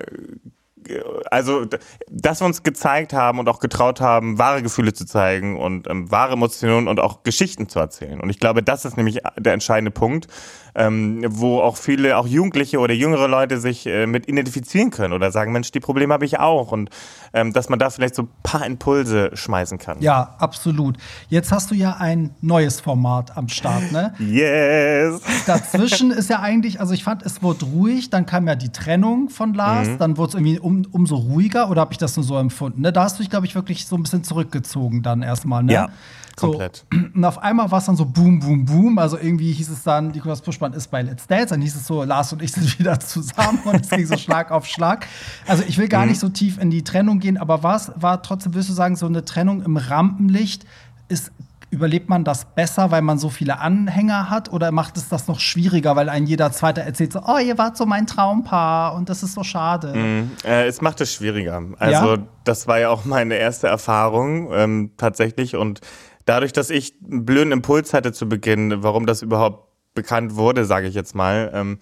[0.90, 1.66] Äh, Also,
[2.10, 6.12] dass wir uns gezeigt haben und auch getraut haben, wahre Gefühle zu zeigen und ähm,
[6.12, 8.20] wahre Emotionen und auch Geschichten zu erzählen.
[8.20, 10.28] Und ich glaube, das ist nämlich der entscheidende Punkt,
[10.76, 15.32] ähm, wo auch viele, auch Jugendliche oder jüngere Leute sich äh, mit identifizieren können oder
[15.32, 16.72] sagen, Mensch, die Probleme habe ich auch.
[16.72, 16.90] Und
[17.34, 20.02] ähm, dass man da vielleicht so ein paar Impulse schmeißen kann.
[20.02, 20.98] Ja, absolut.
[21.30, 24.14] Jetzt hast du ja ein neues Format am Start, ne?
[24.20, 25.22] Yes!
[25.46, 29.30] Dazwischen ist ja eigentlich, also ich fand, es wurde ruhig, dann kam ja die Trennung
[29.30, 29.98] von Lars, Mhm.
[30.00, 32.82] dann wurde es irgendwie um, umso ruhiger oder habe ich das nur so empfunden?
[32.82, 32.94] Ne?
[32.94, 35.74] Da hast du dich, glaube ich, wirklich so ein bisschen zurückgezogen dann erstmal, ne?
[35.74, 35.90] Ja,
[36.40, 36.86] So, komplett.
[37.16, 38.98] Und auf einmal war es dann so boom, boom, boom.
[38.98, 42.04] Also irgendwie hieß es dann, Nikolas Puschmann ist bei Let's Dance, dann hieß es so,
[42.04, 45.06] Lars und ich sind wieder zusammen und es ging so Schlag auf Schlag.
[45.48, 45.90] Also ich will Mhm.
[45.90, 48.96] gar nicht so tief in die Trennung gehen, aber was war trotzdem, würdest du sagen,
[48.96, 50.66] so eine Trennung im Rampenlicht
[51.08, 51.32] ist.
[51.70, 54.54] Überlebt man das besser, weil man so viele Anhänger hat?
[54.54, 57.78] Oder macht es das noch schwieriger, weil ein jeder Zweite erzählt so, oh, ihr wart
[57.78, 60.28] so mein Traumpaar und das ist so schade.
[60.46, 61.64] Äh, es macht es schwieriger.
[61.80, 62.18] Also Ja?
[62.44, 65.82] das war ja auch meine erste Erfahrung ähm, tatsächlich und
[66.26, 70.88] dadurch, dass ich einen blöden Impuls hatte zu Beginn, warum das überhaupt bekannt wurde, sage
[70.88, 71.80] ich jetzt mal, ähm,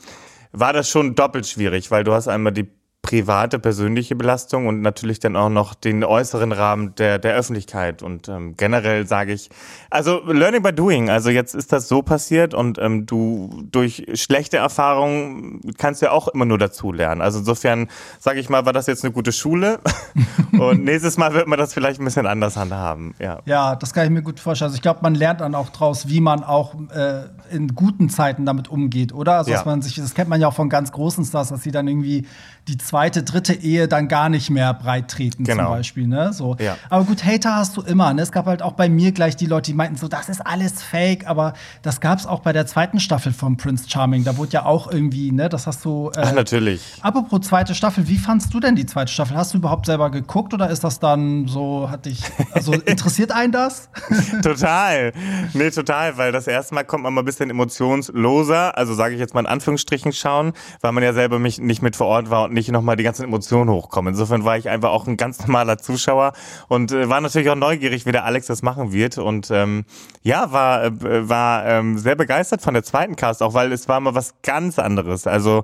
[0.51, 2.69] war das schon doppelt schwierig, weil du hast einmal die
[3.12, 8.04] private, persönliche Belastung und natürlich dann auch noch den äußeren Rahmen der, der Öffentlichkeit.
[8.04, 9.50] Und ähm, generell sage ich,
[9.89, 14.56] also Learning by Doing, also jetzt ist das so passiert und ähm, du durch schlechte
[14.56, 17.19] Erfahrungen kannst ja auch immer nur dazu lernen.
[17.19, 19.80] Also insofern, sage ich mal, war das jetzt eine gute Schule
[20.58, 23.13] und nächstes Mal wird man das vielleicht ein bisschen anders handhaben.
[23.19, 23.39] Ja.
[23.43, 24.67] Ja, das kann ich mir gut vorstellen.
[24.67, 28.45] Also ich glaube, man lernt dann auch draus, wie man auch äh, in guten Zeiten
[28.45, 29.34] damit umgeht, oder?
[29.36, 29.58] Also Ja.
[29.58, 31.89] dass man sich, das kennt man ja auch von ganz großen Stars, dass sie dann
[31.89, 32.26] irgendwie
[32.67, 35.63] die zwei zweite, dritte Ehe dann gar nicht mehr breit treten Genau.
[35.63, 36.05] zum Beispiel.
[36.07, 36.33] Ne?
[36.33, 36.55] So.
[36.59, 36.77] Ja.
[36.89, 38.13] Aber gut, Hater hast du immer.
[38.13, 38.21] Ne?
[38.21, 40.83] Es gab halt auch bei mir gleich die Leute, die meinten so, das ist alles
[40.83, 41.25] fake.
[41.27, 44.23] Aber das gab es auch bei der zweiten Staffel von Prince Charming.
[44.23, 46.11] Da wurde ja auch irgendwie, ne, das hast du.
[46.15, 46.99] Äh, Ach, natürlich.
[47.01, 49.35] Apropos zweite Staffel, wie fandst du denn die zweite Staffel?
[49.35, 52.21] Hast du überhaupt selber geguckt oder ist das dann so, hat dich,
[52.53, 53.89] also interessiert einen das?
[54.43, 55.11] Total.
[55.53, 59.19] Nee, total, weil das erste Mal kommt man mal ein bisschen emotionsloser, also sage ich
[59.19, 62.43] jetzt mal in Anführungsstrichen schauen, weil man ja selber mich nicht mit vor Ort war
[62.45, 64.13] und nicht nochmal die ganzen Emotionen hochkommen.
[64.13, 66.34] Insofern war ich einfach auch ein ganz normaler Zuschauer
[66.67, 69.17] und äh, war natürlich auch neugierig, wie der Alex das machen wird.
[69.17, 69.86] Und ähm,
[70.23, 73.99] ja, war, äh, war ähm, sehr begeistert von der zweiten Cast, auch weil es war
[73.99, 75.27] mal was ganz anderes.
[75.27, 75.63] Also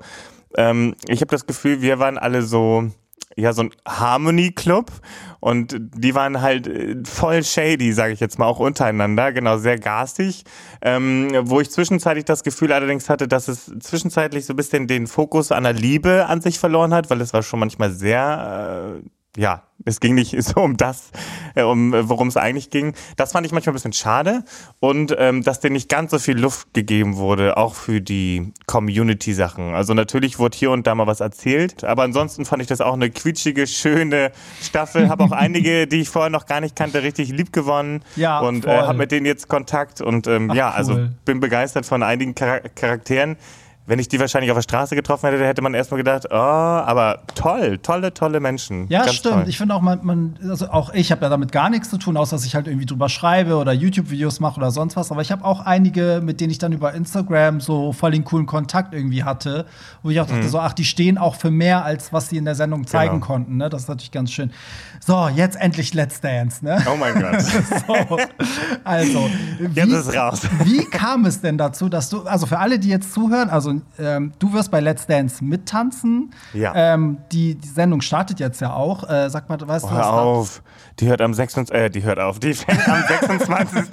[0.55, 2.89] ähm, ich habe das Gefühl, wir waren alle so
[3.37, 4.91] ja, so ein Harmony-Club.
[5.39, 9.77] Und die waren halt äh, voll shady, sage ich jetzt mal, auch untereinander, genau, sehr
[9.77, 10.43] garstig,
[10.81, 15.05] ähm, wo ich zwischenzeitlich das Gefühl allerdings hatte, dass es zwischenzeitlich so ein bisschen den
[15.05, 19.07] Fokus an der Liebe an sich verloren hat, weil es war schon manchmal sehr, äh,
[19.37, 21.11] ja, es ging nicht so um das,
[21.55, 22.93] äh, um äh, worum es eigentlich ging.
[23.15, 24.43] Das fand ich manchmal ein bisschen schade
[24.79, 29.73] und ähm, dass denen nicht ganz so viel Luft gegeben wurde, auch für die Community-Sachen.
[29.73, 32.93] Also natürlich wurde hier und da mal was erzählt, aber ansonsten fand ich das auch
[32.93, 35.09] eine quietschige, schöne Staffel.
[35.09, 38.65] Habe auch einige, die ich vorher noch gar nicht kannte, richtig lieb gewonnen Ja, und
[38.65, 41.11] äh, habe mit denen jetzt Kontakt und ähm, Ach, ja, also cool.
[41.25, 43.37] bin begeistert von einigen Char Charakteren.
[43.87, 47.19] Wenn ich die wahrscheinlich auf der Straße getroffen hätte, hätte man erstmal gedacht, oh, aber
[47.35, 48.85] toll, tolle, tolle Menschen.
[48.89, 49.35] Ja, Ganz stimmt.
[49.35, 49.45] Toll.
[49.47, 52.17] Ich finde auch, man, man, also auch ich habe ja damit gar nichts zu tun,
[52.17, 55.09] außer dass ich halt irgendwie drüber schreibe oder YouTube-Videos mache oder sonst was.
[55.11, 58.45] Aber ich habe auch einige, mit denen ich dann über Instagram so voll den coolen
[58.45, 59.65] Kontakt irgendwie hatte,
[60.03, 60.33] wo ich auch Mhm.
[60.33, 63.13] dachte, so, ach, die stehen auch für mehr, als was sie in der Sendung zeigen
[63.15, 63.25] Genau.
[63.25, 63.55] konnten.
[63.55, 63.69] Ne?
[63.69, 64.51] Das ist natürlich ganz schön.
[64.99, 66.83] So, jetzt endlich Let's Dance, ne?
[66.93, 67.41] Oh mein Gott.
[67.87, 68.17] So,
[68.83, 69.29] also,
[69.73, 70.41] Jetzt ist raus.
[70.63, 74.33] Wie kam es denn dazu, dass du, also für alle, die jetzt zuhören, also ähm,
[74.39, 76.31] du wirst bei Let's Dance mittanzen.
[76.53, 76.73] Ja.
[76.75, 79.09] Ähm, die, die Sendung startet jetzt ja auch.
[79.09, 80.61] Äh, sag mal, weißt du, Oh, Hör auf.
[80.99, 81.73] Die hört am 26.
[81.75, 82.39] Äh, die hört auf.
[82.39, 83.87] Die fängt am 26.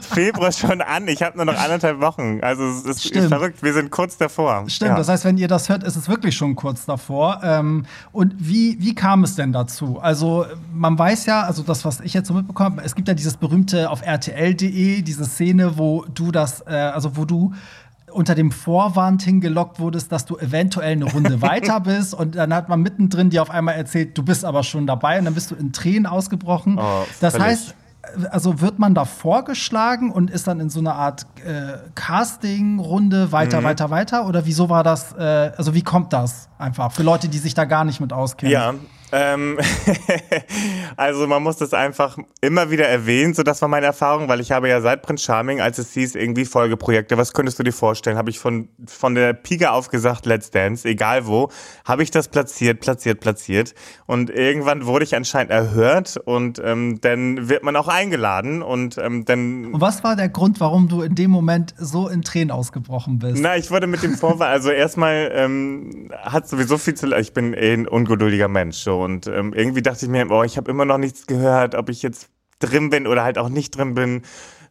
[0.00, 1.06] Februar schon an.
[1.08, 2.40] Ich habe nur noch anderthalb Wochen.
[2.42, 3.28] Also es ist Stimmt.
[3.28, 3.62] verrückt.
[3.62, 4.64] Wir sind kurz davor.
[4.68, 4.96] Stimmt, Ja.
[4.96, 7.40] das heißt, wenn ihr das hört, ist es wirklich schon kurz davor.
[7.42, 9.98] Ähm, und wie, wie kam es denn dazu?
[10.00, 13.14] Also, man weiß ja, also das, was ich jetzt so mitbekommen habe, es gibt ja
[13.14, 17.52] dieses berühmte auf RTL.de, diese Szene, wo du das, äh, also wo du
[18.12, 22.68] unter dem Vorwand hingelockt wurdest, dass du eventuell eine Runde weiter bist und dann hat
[22.68, 25.54] man mittendrin dir auf einmal erzählt, du bist aber schon dabei und dann bist du
[25.54, 26.78] in Tränen ausgebrochen.
[26.78, 27.74] Oh, das heißt,
[28.30, 33.60] also wird man da vorgeschlagen und ist dann in so einer Art äh, Casting-Runde weiter,
[33.60, 33.64] Mhm.
[33.64, 34.26] weiter, weiter?
[34.26, 37.64] Oder wieso war das, äh, also wie kommt das einfach für Leute, die sich da
[37.64, 38.52] gar nicht mit auskennen?
[38.52, 38.74] Ja,
[39.12, 39.58] ähm,
[40.96, 44.52] also man muss das einfach immer wieder erwähnen, so das war meine Erfahrung, weil ich
[44.52, 48.16] habe ja seit Prince Charming, als es hieß, irgendwie Folgeprojekte, was könntest du dir vorstellen,
[48.16, 51.50] habe ich von, von der Pika auf gesagt, Let's Dance, egal wo,
[51.84, 53.74] habe ich das platziert, platziert, platziert
[54.06, 59.24] und irgendwann wurde ich anscheinend erhört und ähm, dann wird man auch eingeladen und ähm,
[59.24, 63.18] dann Und was war der Grund, warum du in dem Moment so in Tränen ausgebrochen
[63.18, 63.40] bist?
[63.40, 67.54] Na, ich wurde mit dem Vorwand, also erstmal ähm, hat sowieso viel zu, ich bin
[67.54, 70.84] eh ein ungeduldiger Mensch so und ähm, irgendwie dachte ich mir, oh, ich habe immer
[70.84, 74.22] noch nichts gehört, ob ich jetzt drin bin oder halt auch nicht drin bin.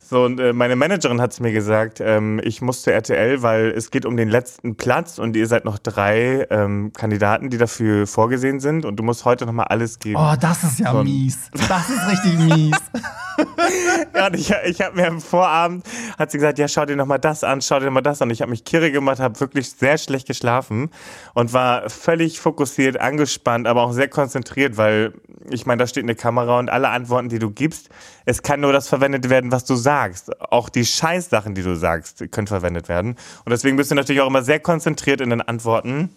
[0.02, 3.68] So, und äh, meine Managerin hat es mir gesagt, ähm, ich muss zu RTL, weil
[3.68, 8.08] es geht um den letzten Platz und ihr seid noch drei ähm, Kandidaten, die dafür
[8.08, 10.20] vorgesehen sind und du musst heute noch mal alles geben.
[10.20, 11.52] Oh, das ist ja So mies.
[11.52, 12.78] Das ist richtig mies.
[14.16, 15.86] Ja, und ich, ich habe mir am Vorabend,
[16.18, 18.22] hat sie gesagt, ja, schau dir noch mal das an, schau dir noch mal das
[18.22, 18.30] an.
[18.30, 20.90] Ich habe mich kirre gemacht, habe wirklich sehr schlecht geschlafen
[21.34, 25.14] und war völlig fokussiert, angespannt, aber auch sehr konzentriert, weil
[25.50, 27.90] ich meine, da steht eine Kamera und alle Antworten, die du gibst,
[28.26, 30.40] es kann nur das verwendet werden, was du sagst.
[30.52, 33.16] Auch die Scheißsachen, die du sagst, können verwendet werden.
[33.46, 36.10] Und deswegen bist du natürlich auch immer sehr konzentriert in den Antworten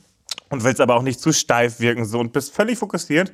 [0.51, 3.33] und willst aber auch nicht zu steif wirken so und bist völlig fokussiert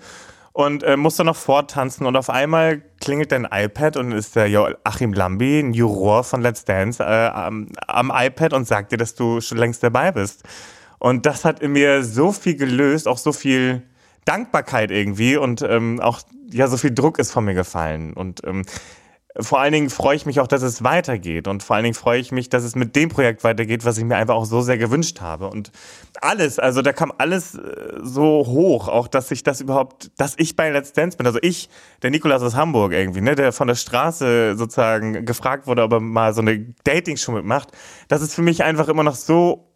[0.59, 4.49] und äh, musst dann noch vortanzen und auf einmal klingelt dein iPad und ist der
[4.49, 8.97] Jo- Achim Lambi, ein Juror von Let's Dance, äh, am, am iPad und sagt dir,
[8.97, 10.43] dass du schon längst dabei bist.
[10.99, 13.85] Und das hat in mir so viel gelöst, auch so viel
[14.25, 18.65] Dankbarkeit irgendwie und ähm, auch ja so viel Druck ist von mir gefallen und ähm,
[19.37, 21.49] vor allen Dingen freue ich mich auch, dass es weitergeht.
[21.49, 24.05] Und vor allen Dingen freue ich mich, dass es mit dem Projekt weitergeht, was ich
[24.05, 25.49] mir einfach auch so sehr gewünscht habe.
[25.49, 25.71] Und
[26.21, 30.57] alles, also da kam alles äh, so hoch, auch dass ich das überhaupt, dass ich
[30.57, 31.27] bei Let's Dance bin.
[31.27, 31.69] Also ich,
[32.03, 36.01] der Nikolas aus Hamburg irgendwie, ne, der von der Straße sozusagen gefragt wurde, ob er
[36.01, 37.69] mal so eine Dating-Show mitmacht.
[38.09, 39.68] Das ist für mich einfach immer noch so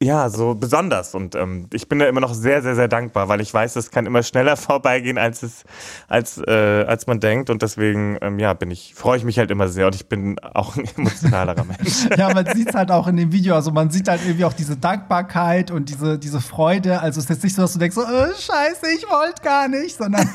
[0.00, 1.16] ja, so besonders.
[1.16, 3.90] Und ähm, ich bin da immer noch sehr, sehr, sehr dankbar, weil ich weiß, es
[3.90, 5.64] kann immer schneller vorbeigehen, als es,
[6.06, 7.50] als, äh, als man denkt.
[7.50, 10.38] Und deswegen, ähm, ja, bin ich, freue ich mich halt immer sehr und ich bin
[10.38, 12.06] auch ein emotionalerer Mensch.
[12.16, 13.56] ja, man sieht es halt auch in dem Video.
[13.56, 17.00] Also man sieht halt irgendwie auch diese Dankbarkeit und diese, diese Freude.
[17.00, 19.66] Also es ist jetzt nicht so, dass du denkst, so, oh, scheiße, ich wollte gar
[19.66, 20.28] nicht, sondern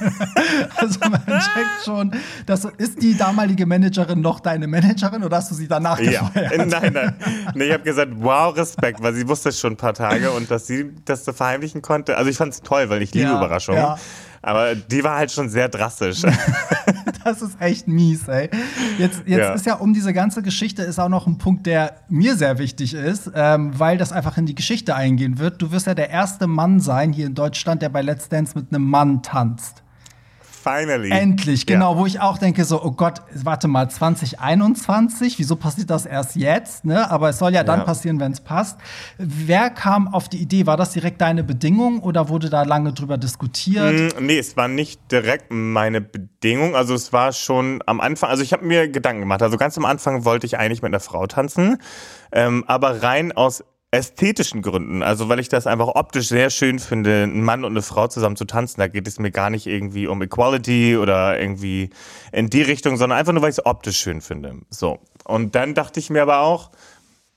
[0.75, 2.13] also man checkt schon,
[2.45, 6.51] dass ist die damalige Managerin noch deine Managerin oder hast du sie danach gefeuert?
[6.51, 7.15] Ja, nein, nein.
[7.53, 10.51] Nee, ich habe gesagt, wow, Respekt, weil sie wusste es schon ein paar Tage und
[10.51, 12.17] dass sie das so verheimlichen konnte.
[12.17, 13.81] Also ich fand es toll, weil ich liebe ja, Überraschungen.
[13.81, 13.97] Ja.
[14.41, 16.21] Aber die war halt schon sehr drastisch.
[17.23, 18.49] das ist echt mies, ey.
[18.97, 19.53] Jetzt, jetzt ja.
[19.53, 22.93] ist ja um diese ganze Geschichte ist auch noch ein Punkt, der mir sehr wichtig
[22.93, 25.61] ist, ähm, weil das einfach in die Geschichte eingehen wird.
[25.61, 28.73] Du wirst ja der erste Mann sein hier in Deutschland, der bei Let's Dance mit
[28.73, 29.82] einem Mann tanzt.
[30.63, 31.09] Finally.
[31.11, 31.99] Endlich, genau, yeah.
[31.99, 36.85] wo ich auch denke, so, oh Gott, warte mal, 2021, wieso passiert das erst jetzt?
[36.85, 37.11] Ne?
[37.11, 37.85] Aber es soll ja dann ja.
[37.85, 38.79] passieren, wenn es passt.
[39.17, 40.65] Wer kam auf die Idee?
[40.65, 44.15] War das direkt deine Bedingung oder wurde da lange drüber diskutiert?
[44.17, 46.77] Mm, nee, es war nicht direkt meine Bedingung.
[46.77, 49.41] Also es war schon am Anfang, also ich habe mir Gedanken gemacht.
[49.41, 51.77] Also ganz am Anfang wollte ich eigentlich mit einer Frau tanzen.
[52.31, 57.23] Ähm, aber rein aus ästhetischen Gründen, also weil ich das einfach optisch sehr schön finde,
[57.23, 58.79] ein Mann und eine Frau zusammen zu tanzen.
[58.79, 61.91] Da geht es mir gar nicht irgendwie um Equality oder irgendwie
[62.31, 64.55] in die Richtung, sondern einfach nur, weil ich es optisch schön finde.
[64.71, 64.99] So.
[65.25, 66.71] Und dann dachte ich mir aber auch,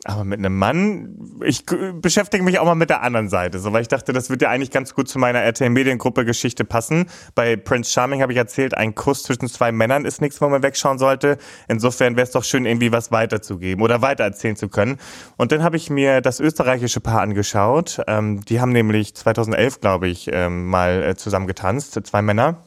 [0.08, 1.64] aber mit einem Mann, ich
[2.00, 4.50] beschäftige mich auch mal mit der anderen Seite, so, weil ich dachte, das wird ja
[4.50, 7.06] eigentlich ganz gut zu meiner RTL Mediengruppe Geschichte passen.
[7.34, 10.62] Bei Prince Charming habe ich erzählt, ein Kuss zwischen zwei Männern ist nichts, wo man
[10.62, 11.38] wegschauen sollte.
[11.68, 14.98] Insofern wäre es doch schön, irgendwie was weiterzugeben oder weitererzählen zu können.
[15.36, 18.00] Und dann habe ich mir das österreichische Paar angeschaut.
[18.06, 22.62] Ähm, die haben nämlich 2011, glaube ich, ähm, mal äh, zusammen getanzt, zwei Männer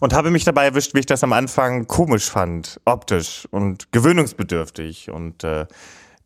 [0.00, 5.10] und habe mich dabei erwischt, wie ich das am Anfang komisch fand, optisch und gewöhnungsbedürftig
[5.10, 5.66] und äh,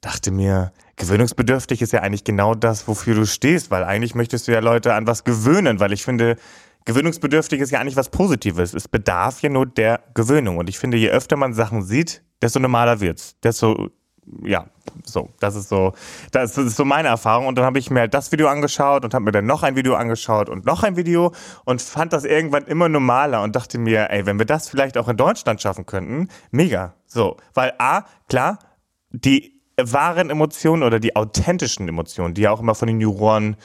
[0.01, 4.53] dachte mir, gewöhnungsbedürftig ist ja eigentlich genau das, wofür du stehst, weil eigentlich möchtest du
[4.53, 6.37] ja Leute an was gewöhnen, weil ich finde,
[6.85, 8.75] gewöhnungsbedürftig ist ja eigentlich was Positives.
[8.75, 10.59] Es bedarf ja nur der Gewöhnung.
[10.59, 13.37] Und ich finde, je öfter man Sachen sieht, desto normaler wird's.
[13.43, 13.91] Desto,
[14.43, 14.67] ja,
[15.05, 15.93] so, das ist so,
[16.33, 17.47] das ist so meine Erfahrung.
[17.47, 19.77] Und dann habe ich mir halt das Video angeschaut und habe mir dann noch ein
[19.77, 21.33] Video angeschaut und noch ein Video
[21.65, 25.09] und fand das irgendwann immer normaler und dachte mir, ey, wenn wir das vielleicht auch
[25.09, 26.95] in Deutschland schaffen könnten, mega.
[27.07, 28.59] So, weil A, klar,
[29.11, 33.57] die wahren Emotionen oder die authentischen Emotionen, die ja auch immer von den Juroren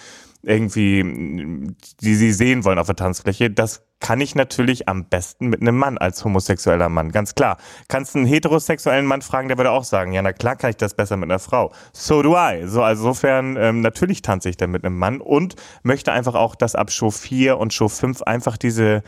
[0.44, 5.62] irgendwie, die sie sehen wollen auf der Tanzfläche, das kann ich natürlich am besten mit
[5.62, 7.58] einem Mann als homosexueller Mann, ganz klar.
[7.88, 10.94] Kannst einen heterosexuellen Mann fragen, der würde auch sagen, ja, na klar kann ich das
[10.96, 11.72] besser mit einer Frau.
[11.94, 12.68] So do I.
[12.68, 16.56] So, also insofern, ähm, natürlich tanze ich dann mit einem Mann und möchte einfach auch,
[16.56, 19.04] dass ab Show 4 und Show 5 einfach diese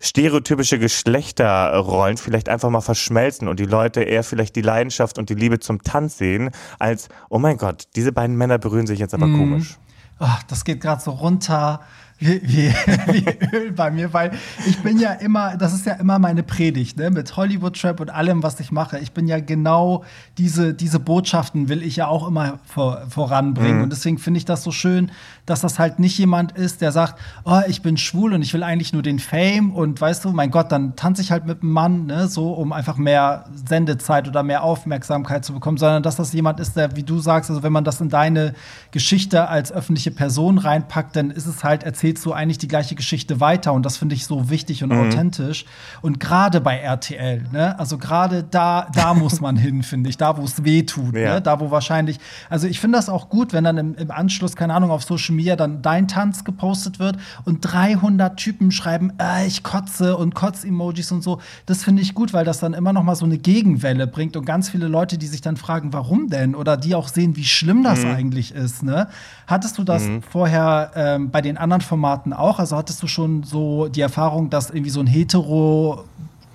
[0.00, 5.34] stereotypische Geschlechterrollen vielleicht einfach mal verschmelzen und die Leute eher vielleicht die Leidenschaft und die
[5.34, 9.26] Liebe zum Tanz sehen, als, oh mein Gott, diese beiden Männer berühren sich jetzt aber
[9.26, 9.38] mm.
[9.38, 9.78] komisch.
[10.18, 11.80] Ach, das geht gerade so runter
[12.18, 12.68] wie, wie,
[13.12, 14.32] wie Öl bei mir, weil
[14.66, 17.10] ich bin ja immer, das ist ja immer meine Predigt, ne?
[17.10, 18.98] mit Hollywood Trap und allem, was ich mache.
[18.98, 20.04] Ich bin ja genau
[20.38, 23.78] diese, diese Botschaften will ich ja auch immer vor, voranbringen.
[23.78, 23.82] Mhm.
[23.84, 25.10] Und deswegen finde ich das so schön,
[25.46, 28.62] dass das halt nicht jemand ist, der sagt, oh, ich bin schwul und ich will
[28.62, 31.72] eigentlich nur den Fame und weißt du, mein Gott, dann tanze ich halt mit einem
[31.72, 32.28] Mann, ne?
[32.28, 36.76] so um einfach mehr Sendezeit oder mehr Aufmerksamkeit zu bekommen, sondern dass das jemand ist,
[36.76, 38.54] der, wie du sagst, also wenn man das in deine
[38.92, 42.94] Geschichte als öffentliche Person reinpackt, dann ist es halt erzählt erzählst du eigentlich die gleiche
[42.94, 45.08] Geschichte weiter und das finde ich so wichtig und mhm.
[45.08, 45.64] authentisch.
[46.02, 47.78] Und gerade bei RTL, ne?
[47.78, 51.34] also gerade da, da muss man hin, finde ich, da wo es weh tut, ja.
[51.34, 51.42] ne?
[51.42, 52.18] da wo wahrscheinlich,
[52.50, 55.34] also ich finde das auch gut, wenn dann im, im, Anschluss, keine Ahnung, auf Social
[55.34, 61.10] Media dann dein Tanz gepostet wird und 300 Typen schreiben, äh, ich kotze und Kotz-Emojis
[61.10, 61.40] und so.
[61.64, 64.44] Das finde ich gut, weil das dann immer noch mal so eine Gegenwelle bringt und
[64.44, 66.54] ganz viele Leute, die sich dann fragen, warum denn?
[66.54, 68.10] Oder die auch sehen, wie schlimm das mhm.
[68.10, 68.82] eigentlich ist.
[68.82, 69.08] Ne?
[69.46, 70.22] Hattest du das mhm.
[70.22, 72.58] vorher ähm, bei den anderen Formaten auch?
[72.58, 76.04] Also hattest du schon so die Erfahrung, dass irgendwie so ein hetero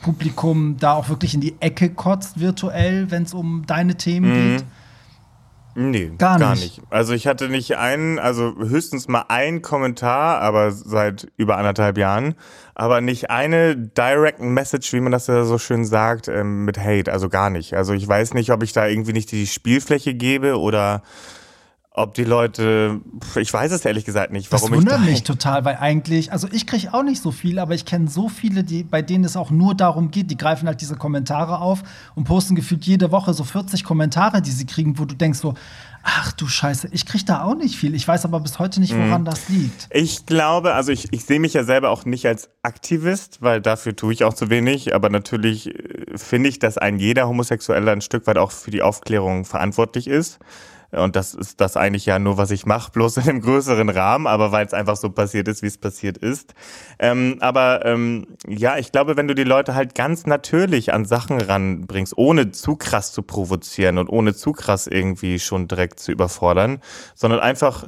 [0.02, 4.58] Publikum da auch wirklich in die Ecke kotzt virtuell, wenn es um deine Themen mhm.
[4.58, 4.66] geht?
[5.76, 6.42] Nee, gar nicht.
[6.42, 6.82] gar nicht.
[6.90, 12.36] Also ich hatte nicht einen, also höchstens mal einen Kommentar, aber seit über anderthalb Jahren,
[12.76, 17.12] aber nicht eine Direct Message, wie man das ja so schön sagt, ähm, mit Hate,
[17.12, 17.76] also gar nicht.
[17.76, 21.04] Also ich weiß nicht, ob ich da irgendwie nicht die Spielfläche gebe oder
[21.92, 23.02] ob die Leute,
[23.36, 26.68] ich weiß es ehrlich gesagt nicht, warum das wundert mich total, weil eigentlich, also ich
[26.68, 29.50] kriege auch nicht so viel, aber ich kenne so viele, die, bei denen es auch
[29.50, 31.82] nur darum geht, die greifen halt diese Kommentare auf
[32.14, 35.56] und posten gefühlt jede Woche so 40 Kommentare, die sie kriegen, wo du denkst so,
[36.04, 37.96] ach du Scheiße, ich kriege da auch nicht viel.
[37.96, 39.26] Ich weiß aber bis heute nicht, woran mhm.
[39.26, 39.88] das liegt.
[39.92, 43.96] Ich glaube, also ich, ich sehe mich ja selber auch nicht als Aktivist, weil dafür
[43.96, 48.02] tue ich auch zu wenig, aber natürlich äh, finde ich, dass ein jeder Homosexueller ein
[48.02, 50.40] Stück weit auch für die Aufklärung verantwortlich ist.
[50.92, 54.28] Und das ist das eigentlich ja nur, was ich mache, bloß in einem größeren Rahmen,
[54.28, 56.54] aber weil es einfach so passiert ist, wie es passiert ist.
[56.98, 61.40] Ähm, aber ähm, ja, ich glaube, wenn du die Leute halt ganz natürlich an Sachen
[61.40, 66.80] ranbringst, ohne zu krass zu provozieren und ohne zu krass irgendwie schon direkt zu überfordern,
[67.16, 67.88] sondern einfach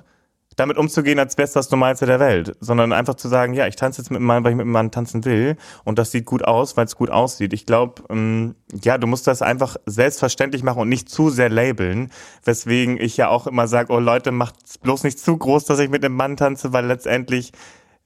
[0.56, 3.76] damit umzugehen, als wäre es das Normalste der Welt, sondern einfach zu sagen, ja, ich
[3.76, 6.26] tanze jetzt mit einem Mann, weil ich mit einem Mann tanzen will und das sieht
[6.26, 7.54] gut aus, weil es gut aussieht.
[7.54, 12.12] Ich glaube, ähm, ja, du musst das einfach selbstverständlich machen und nicht zu sehr labeln,
[12.44, 15.90] weswegen ich ja auch immer sage, oh Leute, macht bloß nicht zu groß, dass ich
[15.90, 17.54] mit einem Mann tanze, weil letztendlich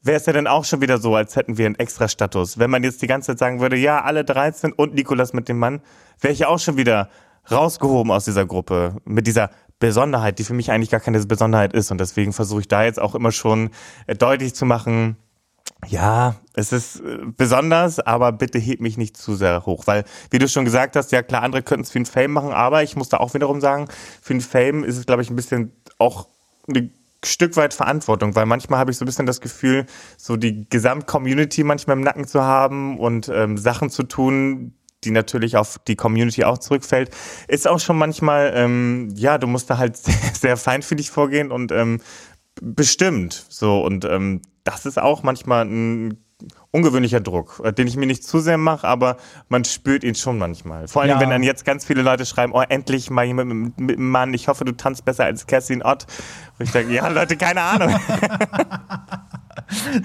[0.06, 2.60] wäre es ja dann auch schon wieder so, als hätten wir einen extra Status.
[2.60, 5.58] Wenn man jetzt die ganze Zeit sagen würde, ja, alle 13 und Nikolas mit dem
[5.58, 5.82] Mann,
[6.22, 7.10] wäre ich ja auch schon wieder
[7.50, 11.92] rausgehoben aus dieser Gruppe mit dieser Besonderheit, die für mich eigentlich gar keine Besonderheit ist.
[11.92, 13.72] Und deswegen versuche ich da jetzt auch immer schon
[14.08, 15.18] äh, deutlich zu machen,
[15.88, 20.40] ja, es ist äh, besonders, aber bitte heb mich nicht zu sehr hoch, weil, wie
[20.40, 22.96] du schon gesagt hast, ja klar, andere könnten es für einen Fame machen, aber ich
[22.96, 23.88] muss da auch wiederum sagen,
[24.22, 26.28] für einen Fame ist es, glaube ich, ein bisschen auch
[26.68, 26.92] ein
[27.24, 29.86] Stück weit Verantwortung, weil manchmal habe ich so ein bisschen das Gefühl,
[30.18, 35.58] so die Gesamt-Community manchmal im Nacken zu haben und ähm, Sachen zu tun, die natürlich
[35.58, 37.12] auf die Community auch zurückfällt,
[37.48, 41.72] ist auch schon manchmal, ähm, ja, du musst da halt sehr, sehr feinfühlig vorgehen und
[41.72, 42.02] ähm,
[42.62, 43.46] bestimmt.
[43.50, 46.18] So und ähm, das ist auch manchmal ein
[46.76, 49.18] ungewöhnlicher Druck, äh, den ich mir nicht zu sehr mache, aber
[49.50, 50.88] man spürt ihn schon manchmal.
[50.88, 51.20] Vor allem, ja.
[51.20, 54.34] wenn dann jetzt ganz viele Leute schreiben, oh, endlich mal jemand mit, mit einem Mann,
[54.34, 56.06] ich hoffe, du tanzt besser als Kerstin Ott.
[56.60, 57.96] Und ich denke, ja, Leute, keine Ahnung.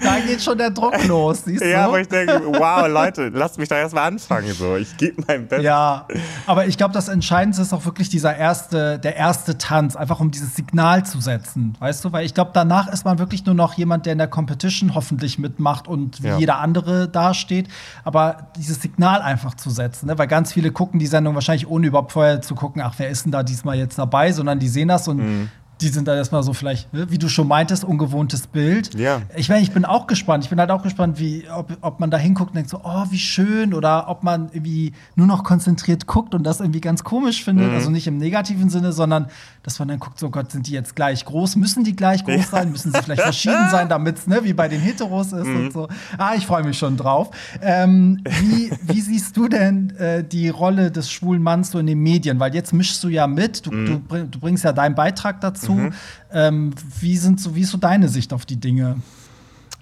[0.03, 1.69] da geht schon der Druck los, siehst du?
[1.69, 4.51] Ja, aber ich denke, wow, Leute, lasst mich da erstmal anfangen.
[4.53, 4.75] So.
[4.75, 5.65] Ich gebe mein Bestes.
[5.65, 6.07] Ja,
[6.47, 10.31] aber ich glaube, das Entscheidendste ist auch wirklich dieser erste, der erste Tanz, einfach um
[10.31, 12.11] dieses Signal zu setzen, weißt du?
[12.11, 15.37] Weil ich glaube, danach ist man wirklich nur noch jemand, der in der Competition hoffentlich
[15.37, 16.37] mitmacht und wie ja.
[16.37, 17.67] jeder andere dasteht.
[18.03, 20.17] Aber dieses Signal einfach zu setzen, ne?
[20.17, 23.25] weil ganz viele gucken die Sendung wahrscheinlich ohne überhaupt vorher zu gucken, ach, wer ist
[23.25, 25.49] denn da diesmal jetzt dabei, sondern die sehen das und mhm
[25.81, 28.93] die sind da erstmal so vielleicht, ne, wie du schon meintest, ungewohntes Bild.
[28.97, 29.21] Ja.
[29.35, 30.43] Ich meine, ich bin auch gespannt.
[30.43, 33.05] Ich bin halt auch gespannt, wie, ob, ob man da hinguckt und denkt so, oh,
[33.09, 37.43] wie schön, oder ob man irgendwie nur noch konzentriert guckt und das irgendwie ganz komisch
[37.43, 37.69] findet.
[37.69, 37.73] Mhm.
[37.73, 39.27] Also nicht im negativen Sinne, sondern
[39.63, 41.55] dass man dann guckt, so Gott, sind die jetzt gleich groß?
[41.55, 42.71] Müssen die gleich groß sein?
[42.71, 45.57] Müssen sie vielleicht verschieden sein, damit es ne, wie bei den Heteros ist mhm.
[45.57, 45.87] und so.
[46.17, 47.29] Ah, ich freue mich schon drauf.
[47.61, 51.99] Ähm, wie, wie siehst du denn äh, die Rolle des schwulen Manns so in den
[51.99, 52.39] Medien?
[52.39, 54.03] Weil jetzt mischst du ja mit, du, mhm.
[54.07, 55.73] du, du bringst ja deinen Beitrag dazu.
[55.73, 55.93] Mhm.
[56.33, 58.97] Ähm, wie, sind so, wie ist so deine Sicht auf die Dinge?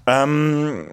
[0.10, 0.88] Ähm,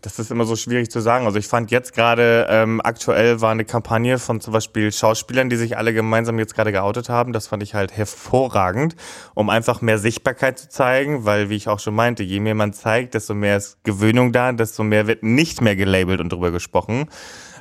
[0.00, 1.26] das ist immer so schwierig zu sagen.
[1.26, 5.56] Also ich fand jetzt gerade ähm, aktuell war eine Kampagne von zum Beispiel Schauspielern, die
[5.56, 7.34] sich alle gemeinsam jetzt gerade geoutet haben.
[7.34, 8.96] Das fand ich halt hervorragend,
[9.34, 12.72] um einfach mehr Sichtbarkeit zu zeigen, weil wie ich auch schon meinte, je mehr man
[12.72, 17.10] zeigt, desto mehr ist Gewöhnung da, desto mehr wird nicht mehr gelabelt und drüber gesprochen.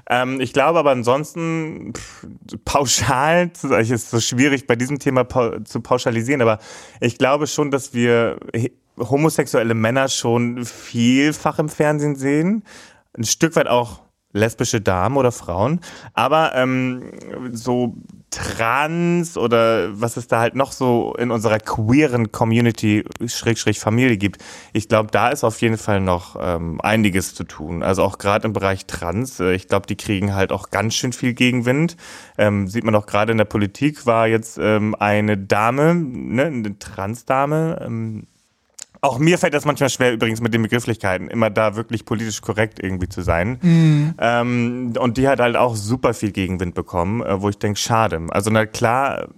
[0.10, 2.28] Ähm, ich glaube aber ansonsten pff,
[2.64, 5.28] pauschal, es ist so schwierig bei diesem Thema
[5.66, 6.60] zu pauschalisieren, aber
[7.02, 8.38] ich glaube schon, dass wir
[8.98, 12.64] homosexuelle Männer schon vielfach im Fernsehen sehen.
[13.18, 14.02] Ein Stück weit auch
[14.36, 15.80] lesbische Damen oder Frauen,
[16.14, 17.12] aber ähm,
[17.54, 17.96] so
[18.30, 24.44] trans oder was es da halt noch so in unserer queeren Community Schrägstrich Familie gibt.
[24.74, 27.82] Ich glaube, da ist auf jeden Fall noch ähm, einiges zu tun.
[27.82, 29.40] Also auch gerade im Bereich Trans.
[29.40, 31.96] Äh, ich glaube, die kriegen halt auch ganz schön viel Gegenwind.
[32.38, 36.78] Ähm, sieht man auch gerade in der Politik war jetzt ähm, eine Dame, ne, eine
[36.78, 38.28] Transdame, ähm,
[39.06, 42.80] auch mir fällt das manchmal schwer, übrigens mit den Begrifflichkeiten, immer da wirklich politisch korrekt
[42.82, 43.60] irgendwie zu sein.
[43.62, 44.14] Mhm.
[44.20, 48.20] Ähm, und die hat halt auch super viel Gegenwind bekommen, äh, wo ich denke, schade.
[48.30, 49.30] Also na klar,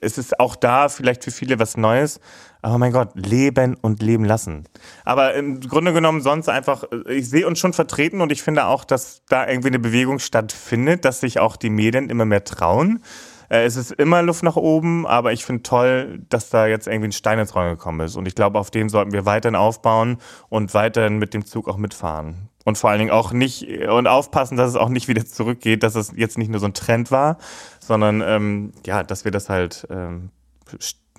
[0.00, 2.20] es ist auch da vielleicht für viele was Neues,
[2.62, 4.64] aber mein Gott, leben und leben lassen.
[5.04, 8.66] Aber im Grunde genommen sonst einfach, äh, ich sehe uns schon vertreten und ich finde
[8.66, 13.02] auch, dass da irgendwie eine Bewegung stattfindet, dass sich auch die Medien immer mehr trauen.
[13.50, 17.08] Äh, es ist immer Luft nach oben, aber ich finde toll, dass da jetzt irgendwie
[17.08, 18.16] ein Stein ins Rollen gekommen ist.
[18.16, 20.16] Und ich glaube, auf dem sollten wir weiterhin aufbauen
[20.48, 22.48] und weiterhin mit dem Zug auch mitfahren.
[22.64, 25.94] Und vor allen Dingen auch nicht und aufpassen, dass es auch nicht wieder zurückgeht, dass
[25.94, 27.38] es jetzt nicht nur so ein Trend war,
[27.80, 30.30] sondern ähm, ja, dass wir das halt ähm,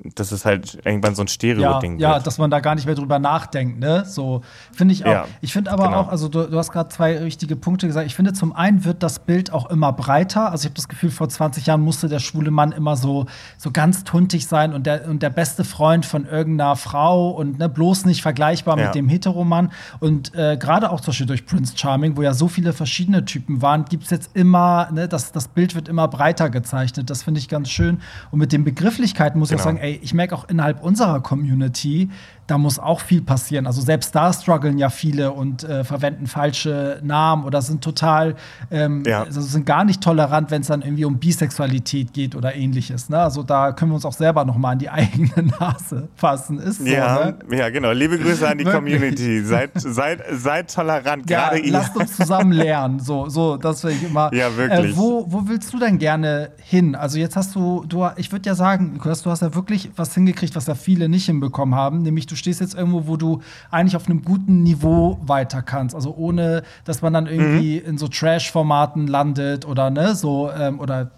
[0.04, 2.14] dass es halt irgendwann so ein Stereo-Ding ja.
[2.14, 4.04] Ja, dass man da gar nicht mehr drüber nachdenkt, ne?
[4.06, 5.12] So finde ich auch.
[5.12, 6.02] Ja, ich finde aber genau.
[6.02, 8.08] auch, also du, du hast gerade zwei richtige Punkte gesagt.
[8.08, 10.52] Ich finde, zum einen wird das Bild auch immer breiter.
[10.52, 13.72] Also ich habe das Gefühl, vor 20 Jahren musste der schwule Mann immer so, so
[13.72, 18.06] ganz tuntig sein und der, und der beste Freund von irgendeiner Frau und ne, bloß
[18.06, 18.86] nicht vergleichbar ja.
[18.86, 19.72] mit dem Heteromann.
[20.00, 23.62] Und äh, gerade auch zum Beispiel durch Prince Charming, wo ja so viele verschiedene Typen
[23.62, 27.10] waren, gibt es jetzt immer, ne, das, das Bild wird immer breiter gezeichnet.
[27.12, 28.00] Das finde ich ganz schön.
[28.32, 29.60] Und mit den Begrifflichkeiten muss genau.
[29.60, 32.10] ich auch sagen, ey, ich merke auch innerhalb unserer Community,
[32.48, 33.68] da muss auch viel passieren.
[33.68, 38.36] Also selbst da strugglen ja viele und äh, verwenden falsche Namen oder sind total,
[38.70, 39.24] ähm, ja.
[39.24, 43.10] also sind gar nicht tolerant, wenn es dann irgendwie um Bisexualität geht oder ähnliches.
[43.10, 43.20] Ne?
[43.20, 46.60] Also da können wir uns auch selber noch mal an die eigene Nase fassen.
[46.60, 47.58] Ist so, ja, ne?
[47.58, 47.92] ja, genau.
[47.92, 49.44] Liebe Grüße an die Community.
[49.44, 51.72] Seid, seid, seid tolerant, ja, gerade ihr.
[51.72, 53.00] Lasst uns zusammen lernen.
[53.00, 54.30] So, so, das will ich immer.
[54.42, 54.94] Ja, wirklich.
[54.94, 56.96] Äh, wo, wo willst du denn gerne hin?
[56.96, 60.56] Also jetzt hast du, du ich würde ja sagen, du hast ja wirklich was hingekriegt,
[60.56, 64.08] was ja viele nicht hinbekommen haben, nämlich du stehst jetzt irgendwo, wo du eigentlich auf
[64.08, 65.96] einem guten Niveau weiter kannst.
[65.96, 67.90] Also ohne, dass man dann irgendwie mhm.
[67.90, 71.12] in so Trash-Formaten landet oder ne, so, ähm, oder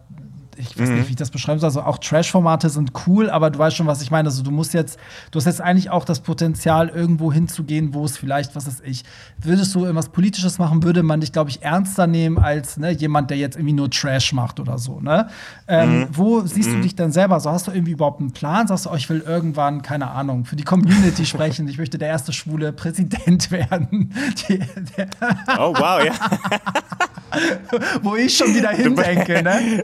[0.57, 0.95] ich weiß mhm.
[0.95, 1.67] nicht, wie ich das beschreiben soll.
[1.67, 4.29] Also auch Trash-Formate sind cool, aber du weißt schon, was ich meine.
[4.29, 4.99] Also du musst jetzt,
[5.31, 9.03] du hast jetzt eigentlich auch das Potenzial, irgendwo hinzugehen, wo es vielleicht, was weiß ich,
[9.41, 13.29] würdest du irgendwas Politisches machen, würde man dich, glaube ich, ernster nehmen als ne, jemand,
[13.29, 14.99] der jetzt irgendwie nur Trash macht oder so.
[14.99, 15.27] Ne?
[15.67, 16.07] Ähm, mhm.
[16.11, 16.81] Wo siehst du mhm.
[16.81, 17.39] dich denn selber?
[17.39, 18.67] So hast du irgendwie überhaupt einen Plan?
[18.67, 21.67] Sagst du, oh, ich will irgendwann, keine Ahnung, für die Community sprechen.
[21.67, 24.13] Ich möchte der erste schwule Präsident werden.
[24.49, 24.59] Die,
[25.57, 26.13] oh, wow, ja.
[28.01, 29.81] wo ich schon wieder hindenke, ne?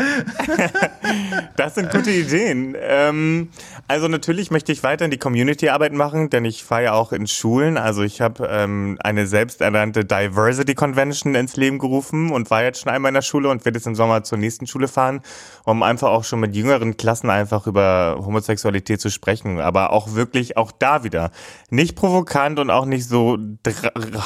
[1.55, 2.75] Das sind gute Ideen.
[2.79, 3.49] Ähm,
[3.89, 7.25] also natürlich möchte ich weiter in die Community-Arbeit machen, denn ich fahre ja auch in
[7.25, 7.75] Schulen.
[7.75, 12.91] Also ich habe ähm, eine selbsternannte Diversity Convention ins Leben gerufen und war jetzt schon
[12.91, 15.21] einmal in der Schule und werde jetzt im Sommer zur nächsten Schule fahren,
[15.65, 19.59] um einfach auch schon mit jüngeren Klassen einfach über Homosexualität zu sprechen.
[19.59, 21.31] Aber auch wirklich auch da wieder
[21.71, 23.39] nicht provokant und auch nicht so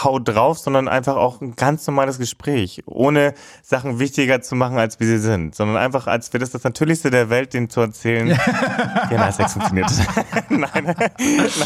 [0.04, 5.00] haut drauf, sondern einfach auch ein ganz normales Gespräch, ohne Sachen wichtiger zu machen, als
[5.00, 8.38] wie sie sind, sondern einfach als wäre das das Natürlichste der Welt, denen zu erzählen,
[9.32, 9.90] Sex funktioniert.
[10.50, 10.96] nein,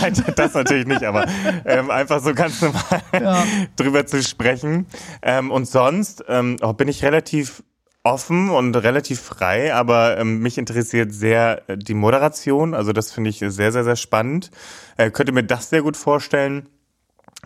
[0.02, 1.26] nein, das natürlich nicht, aber
[1.66, 3.44] ähm, einfach so ganz normal ja.
[3.76, 4.88] drüber zu sprechen.
[5.22, 7.64] Ähm, und sonst ähm, oh, bin ich relativ
[8.04, 12.74] offen und relativ frei, aber ähm, mich interessiert sehr äh, die Moderation.
[12.74, 14.50] Also das finde ich sehr, sehr, sehr spannend.
[14.96, 16.70] Äh, könnte mir das sehr gut vorstellen.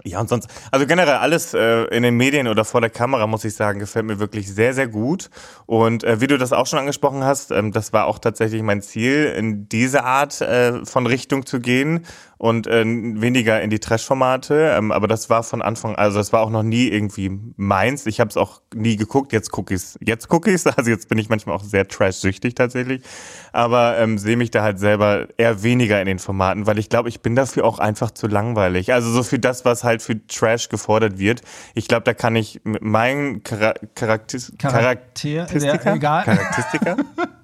[0.03, 3.43] Ja, und sonst, also generell alles äh, in den Medien oder vor der Kamera, muss
[3.43, 5.29] ich sagen, gefällt mir wirklich sehr, sehr gut.
[5.65, 8.81] Und äh, wie du das auch schon angesprochen hast, ähm, das war auch tatsächlich mein
[8.81, 12.05] Ziel, in diese Art äh, von Richtung zu gehen
[12.41, 14.73] und äh, weniger in die Trash-Formate.
[14.75, 18.07] Ähm, aber das war von Anfang, also das war auch noch nie irgendwie meins.
[18.07, 19.31] Ich habe es auch nie geguckt.
[19.31, 23.03] Jetzt gucke ich Jetzt gucke ich Also jetzt bin ich manchmal auch sehr trash-süchtig tatsächlich.
[23.51, 27.09] Aber ähm, sehe mich da halt selber eher weniger in den Formaten, weil ich glaube,
[27.09, 28.91] ich bin dafür auch einfach zu langweilig.
[28.91, 31.41] Also so für das, was halt für Trash gefordert wird.
[31.75, 36.97] Ich glaube, da kann ich mit meinen Chara Charaktis Charakter Charakteristika, ja, Charakteristika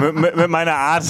[0.00, 1.04] mit, mit, mit, meiner Art,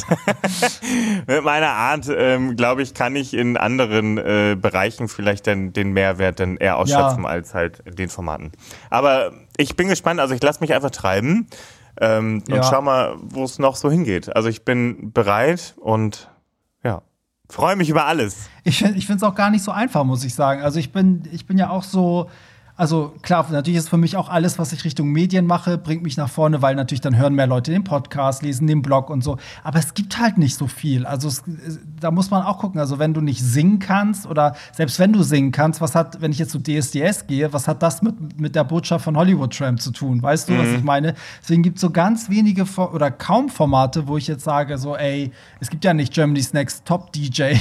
[1.26, 5.92] mit meiner Art, ähm, glaube ich, kann ich in anderen äh, Bereichen vielleicht dann den
[5.92, 7.28] Mehrwert dann eher ausschöpfen ja.
[7.28, 8.52] als halt in den Formaten.
[8.90, 11.46] Aber ich bin gespannt, also ich lasse mich einfach treiben
[12.00, 12.56] ähm, ja.
[12.56, 14.34] und schau mal, wo es noch so hingeht.
[14.34, 16.30] Also ich bin bereit und
[16.82, 17.02] ja,
[17.48, 18.48] freue mich über alles.
[18.64, 20.62] Ich, ich finde es auch gar nicht so einfach, muss ich sagen.
[20.62, 22.30] Also ich bin, ich bin ja auch so
[22.80, 26.16] also klar, natürlich ist für mich auch alles, was ich Richtung Medien mache, bringt mich
[26.16, 29.36] nach vorne, weil natürlich dann hören mehr Leute den Podcast, lesen den Blog und so.
[29.62, 31.04] Aber es gibt halt nicht so viel.
[31.04, 31.42] Also es,
[32.00, 32.80] da muss man auch gucken.
[32.80, 36.32] Also wenn du nicht singen kannst oder selbst wenn du singen kannst, was hat, wenn
[36.32, 39.82] ich jetzt zu DSDS gehe, was hat das mit, mit der Botschaft von Hollywood Tramp
[39.82, 40.22] zu tun?
[40.22, 40.58] Weißt du, mhm.
[40.60, 41.14] was ich meine?
[41.42, 45.32] Deswegen gibt es so ganz wenige oder kaum Formate, wo ich jetzt sage, so, ey,
[45.60, 47.42] es gibt ja nicht Germany's Next Top DJ.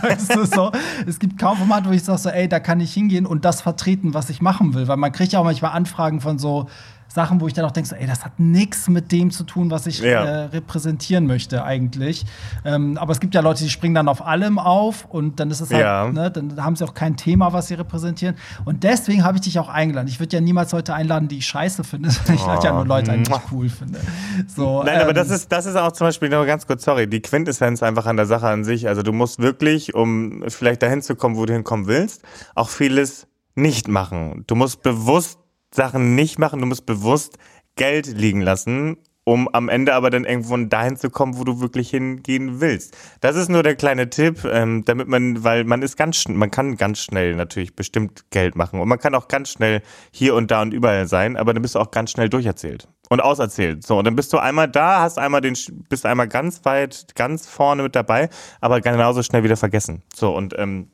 [0.00, 0.72] weißt du so?
[1.06, 3.60] Es gibt kaum Formate, wo ich sage, so, ey, da kann ich hingehen und das
[3.60, 4.88] vertreten, was ich mache machen will.
[4.88, 6.66] Weil man kriegt ja auch manchmal Anfragen von so
[7.14, 9.70] Sachen, wo ich dann auch denke, so, ey, das hat nichts mit dem zu tun,
[9.70, 10.24] was ich ja.
[10.24, 12.26] äh, repräsentieren möchte eigentlich.
[12.64, 15.60] Ähm, aber es gibt ja Leute, die springen dann auf allem auf und dann ist
[15.60, 16.10] es halt, ja.
[16.10, 18.34] ne, dann haben sie auch kein Thema, was sie repräsentieren.
[18.64, 20.08] Und deswegen habe ich dich auch eingeladen.
[20.08, 22.08] Ich würde ja niemals Leute einladen, die ich scheiße finde.
[22.34, 22.58] ich oh.
[22.62, 24.00] ja nur Leute ein, die ich cool finde.
[24.48, 27.06] So, Nein, ähm, aber das ist, das ist auch zum Beispiel nur ganz kurz, sorry,
[27.06, 28.88] die Quintessenz einfach an der Sache an sich.
[28.88, 32.22] Also du musst wirklich, um vielleicht dahin zu kommen, wo du hinkommen willst,
[32.56, 34.44] auch vieles nicht machen.
[34.46, 35.38] Du musst bewusst
[35.72, 37.38] Sachen nicht machen, du musst bewusst
[37.76, 41.90] Geld liegen lassen, um am Ende aber dann irgendwo dahin zu kommen, wo du wirklich
[41.90, 42.96] hingehen willst.
[43.20, 46.76] Das ist nur der kleine Tipp, ähm, damit man, weil man ist ganz, man kann
[46.76, 49.82] ganz schnell natürlich bestimmt Geld machen und man kann auch ganz schnell
[50.12, 53.20] hier und da und überall sein, aber dann bist du auch ganz schnell durcherzählt und
[53.20, 53.84] auserzählt.
[53.86, 55.56] So, und dann bist du einmal da, hast einmal den,
[55.88, 58.28] bist einmal ganz weit, ganz vorne mit dabei,
[58.60, 60.02] aber genauso schnell wieder vergessen.
[60.14, 60.90] So, und ähm,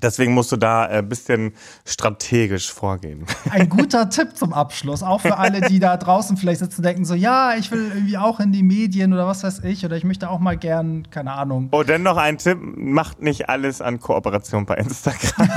[0.00, 1.52] Deswegen musst du da ein bisschen
[1.84, 3.26] strategisch vorgehen.
[3.50, 7.04] Ein guter Tipp zum Abschluss, auch für alle, die da draußen vielleicht sitzen und denken
[7.04, 10.04] so, ja, ich will irgendwie auch in die Medien oder was weiß ich, oder ich
[10.04, 11.68] möchte auch mal gern, keine Ahnung.
[11.72, 15.48] Oh, dann noch ein Tipp, macht nicht alles an Kooperation bei Instagram.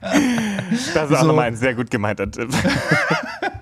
[0.00, 1.26] das ist auch so.
[1.26, 2.50] nochmal ein sehr gut gemeinter Tipp.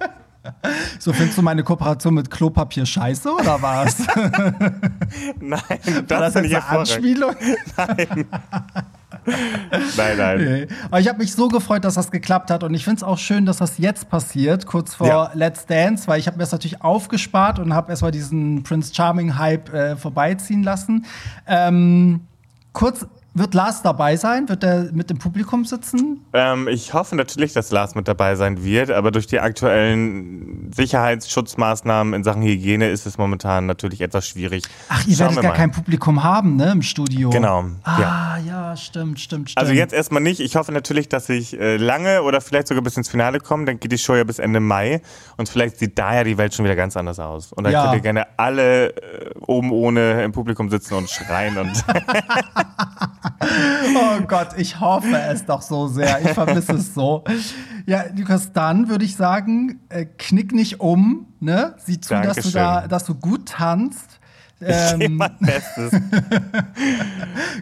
[0.99, 3.99] So findest du meine Kooperation mit Klopapier scheiße oder was?
[5.41, 5.61] Nein,
[6.07, 6.67] das, War das jetzt eine.
[6.67, 7.35] Anspielung?
[7.77, 8.27] Nein.
[9.97, 10.39] nein, nein.
[10.39, 10.67] Nee.
[10.87, 13.19] Aber ich habe mich so gefreut, dass das geklappt hat und ich finde es auch
[13.19, 15.31] schön, dass das jetzt passiert, kurz vor Ja.
[15.35, 19.39] Let's Dance, weil ich habe mir das natürlich aufgespart und habe erstmal diesen Prince Charming
[19.39, 21.07] Hype äh, vorbeiziehen lassen.
[21.47, 22.21] Ähm,
[22.73, 24.49] kurz, wird Lars dabei sein?
[24.49, 26.21] Wird er mit dem Publikum sitzen?
[26.33, 32.15] Ähm, ich hoffe natürlich, dass Lars mit dabei sein wird, aber durch die aktuellen Sicherheitsschutzmaßnahmen
[32.15, 34.65] in Sachen Hygiene ist es momentan natürlich etwas schwierig.
[34.89, 35.57] Ach, ihr Schauen werdet gar mal.
[35.57, 37.31] kein Publikum haben, ne, im Studio.
[37.31, 39.59] Genau, Ah, ja, stimmt, stimmt, stimmt.
[39.59, 40.41] Also jetzt erstmal nicht.
[40.41, 43.65] Ich hoffe natürlich, dass ich äh, lange oder vielleicht sogar bis ins Finale komme.
[43.67, 45.01] Dann geht die Show ja bis Ende Mai
[45.37, 47.53] und vielleicht sieht da ja die Welt schon wieder ganz anders aus.
[47.53, 47.83] Und dann Ja.
[47.83, 51.69] könnt ihr gerne alle äh, oben ohne im Publikum sitzen und schreien und
[53.41, 56.21] Oh Gott, ich hoffe es doch so sehr.
[56.23, 57.25] Ich vermisse es so.
[57.87, 61.75] Ja, Lukas, dann würde ich sagen, äh, knick nicht um, ne?
[61.79, 64.18] Sieh zu, dass du da, dass du gut tanzt.
[64.61, 65.93] Ähm, Bestes.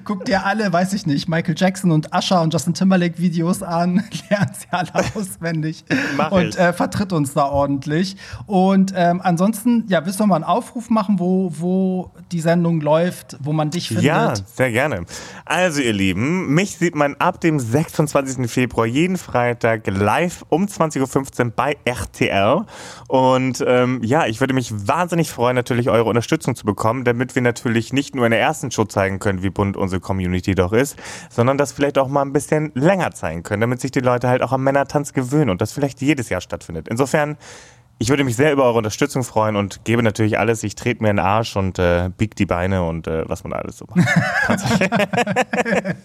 [0.06, 4.04] guck dir alle, weiß ich nicht, Michael Jackson und Usher und Justin Timberlake Videos an,
[4.30, 5.84] lern sie alle auswendig
[6.30, 8.16] und äh, vertritt uns da ordentlich.
[8.46, 13.36] Und ähm, ansonsten, ja, willst du mal einen Aufruf machen, wo, wo die Sendung läuft,
[13.40, 14.04] wo man dich findet?
[14.04, 15.04] Ja, sehr gerne.
[15.44, 18.50] Also ihr Lieben, mich sieht man ab dem 26.
[18.50, 22.64] Februar jeden Freitag live um 20.15 Uhr bei RTL.
[23.08, 27.42] Und ähm, ja, ich würde mich wahnsinnig freuen, natürlich eure Unterstützung zu bekommen, damit wir
[27.42, 30.96] natürlich nicht nur in der ersten Show zeigen können, wie bunt unsere Community doch ist,
[31.30, 34.42] sondern das vielleicht auch mal ein bisschen länger zeigen können, damit sich die Leute halt
[34.42, 36.88] auch am Männertanz gewöhnen und das vielleicht jedes Jahr stattfindet.
[36.88, 37.36] Insofern
[37.98, 40.62] ich würde mich sehr über eure Unterstützung freuen und gebe natürlich alles.
[40.62, 43.54] Ich trete mir in den Arsch und äh, bieg die Beine und äh, was man
[43.54, 44.06] alles so macht.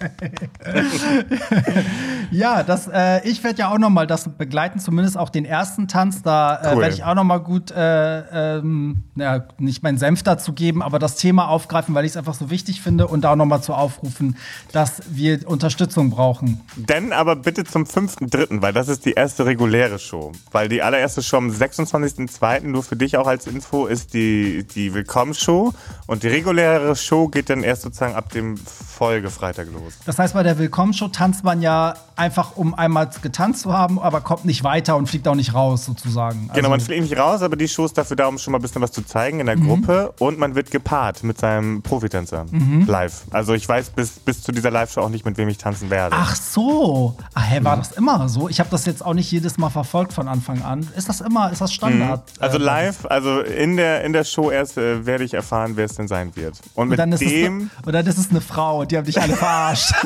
[2.31, 5.89] Ja, das, äh, ich werde ja auch noch mal das begleiten, zumindest auch den ersten
[5.89, 6.21] Tanz.
[6.21, 6.81] Da äh, Cool.
[6.81, 10.97] werde ich auch noch mal gut, äh, ähm, ja, nicht meinen Senf dazu geben, aber
[10.97, 13.61] das Thema aufgreifen, weil ich es einfach so wichtig finde und da auch noch mal
[13.61, 14.37] zu aufrufen,
[14.71, 16.61] dass wir Unterstützung brauchen.
[16.77, 20.31] Dann aber bitte zum 5.3., weil das ist die erste reguläre Show.
[20.51, 21.51] Weil die allererste Show am
[21.85, 25.73] 26.2., nur für dich auch als Info, ist die, die Willkommensshow.
[26.07, 29.93] Und die reguläre Show geht dann erst sozusagen ab dem Folgefreitag los.
[30.05, 34.21] Das heißt, bei der Willkommensshow tanzt man ja einfach, um einmal getanzt zu haben, aber
[34.21, 36.49] kommt nicht weiter und fliegt auch nicht raus, sozusagen.
[36.53, 38.59] Genau, man Also- fliegt nicht raus, aber die Show ist dafür da, um schon mal
[38.59, 39.67] ein bisschen was zu zeigen in der Mhm.
[39.67, 40.13] Gruppe.
[40.19, 42.85] Und man wird gepaart mit seinem Profitänzer Mhm.
[42.87, 43.23] live.
[43.31, 46.15] Also ich weiß bis, bis zu dieser Live-Show auch nicht, mit wem ich tanzen werde.
[46.19, 47.15] Ach so.
[47.33, 48.49] Ah, hä, war das immer so?
[48.49, 50.87] Ich habe das jetzt auch nicht jedes Mal verfolgt von Anfang an.
[50.95, 52.23] Ist das immer, ist das Standard?
[52.39, 55.85] Also Äh, live, also in der, in der Show erst äh, werde ich erfahren, wer
[55.85, 56.55] es denn sein wird.
[56.75, 59.19] Und Und mit dann ist dem es, oder das ist eine Frau, die haben dich
[59.21, 59.93] alle verarscht.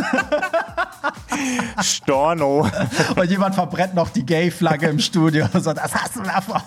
[1.82, 2.70] Storno,
[3.16, 5.48] Und jemand verbrennt noch die Gay-Flagge im Studio.
[5.54, 6.62] So, das hast du davon.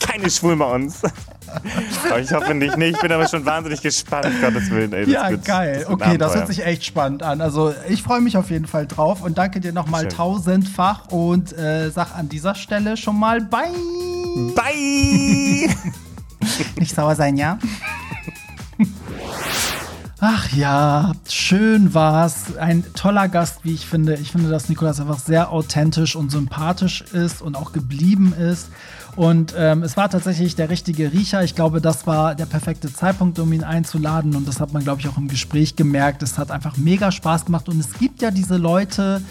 [0.00, 1.02] keine Schwulen bei uns.
[2.08, 4.92] aber ich hoffe nicht, nee, ich bin aber schon wahnsinnig gespannt, Gottes Willen.
[4.92, 5.80] Ey, Ja, wird, geil.
[5.80, 7.40] Das okay, das hört sich echt spannend an.
[7.40, 11.90] Also ich freue mich auf jeden Fall drauf und danke dir nochmal tausendfach und äh,
[11.90, 13.68] sag an dieser Stelle schon mal Bye.
[14.54, 15.68] Bye!
[16.78, 17.58] Nicht sauer sein, ja?
[20.24, 22.56] Ach ja, schön war's.
[22.56, 24.14] Ein toller Gast, wie ich finde.
[24.14, 28.68] Ich finde, dass Nikolas einfach sehr authentisch und sympathisch ist und auch geblieben ist.
[29.16, 31.42] Und ähm, es war tatsächlich der richtige Riecher.
[31.42, 34.36] Ich glaube, das war der perfekte Zeitpunkt, um ihn einzuladen.
[34.36, 36.22] Und das hat man, glaube ich, auch im Gespräch gemerkt.
[36.22, 37.68] Es hat einfach mega Spaß gemacht.
[37.68, 39.22] Und es gibt ja diese Leute,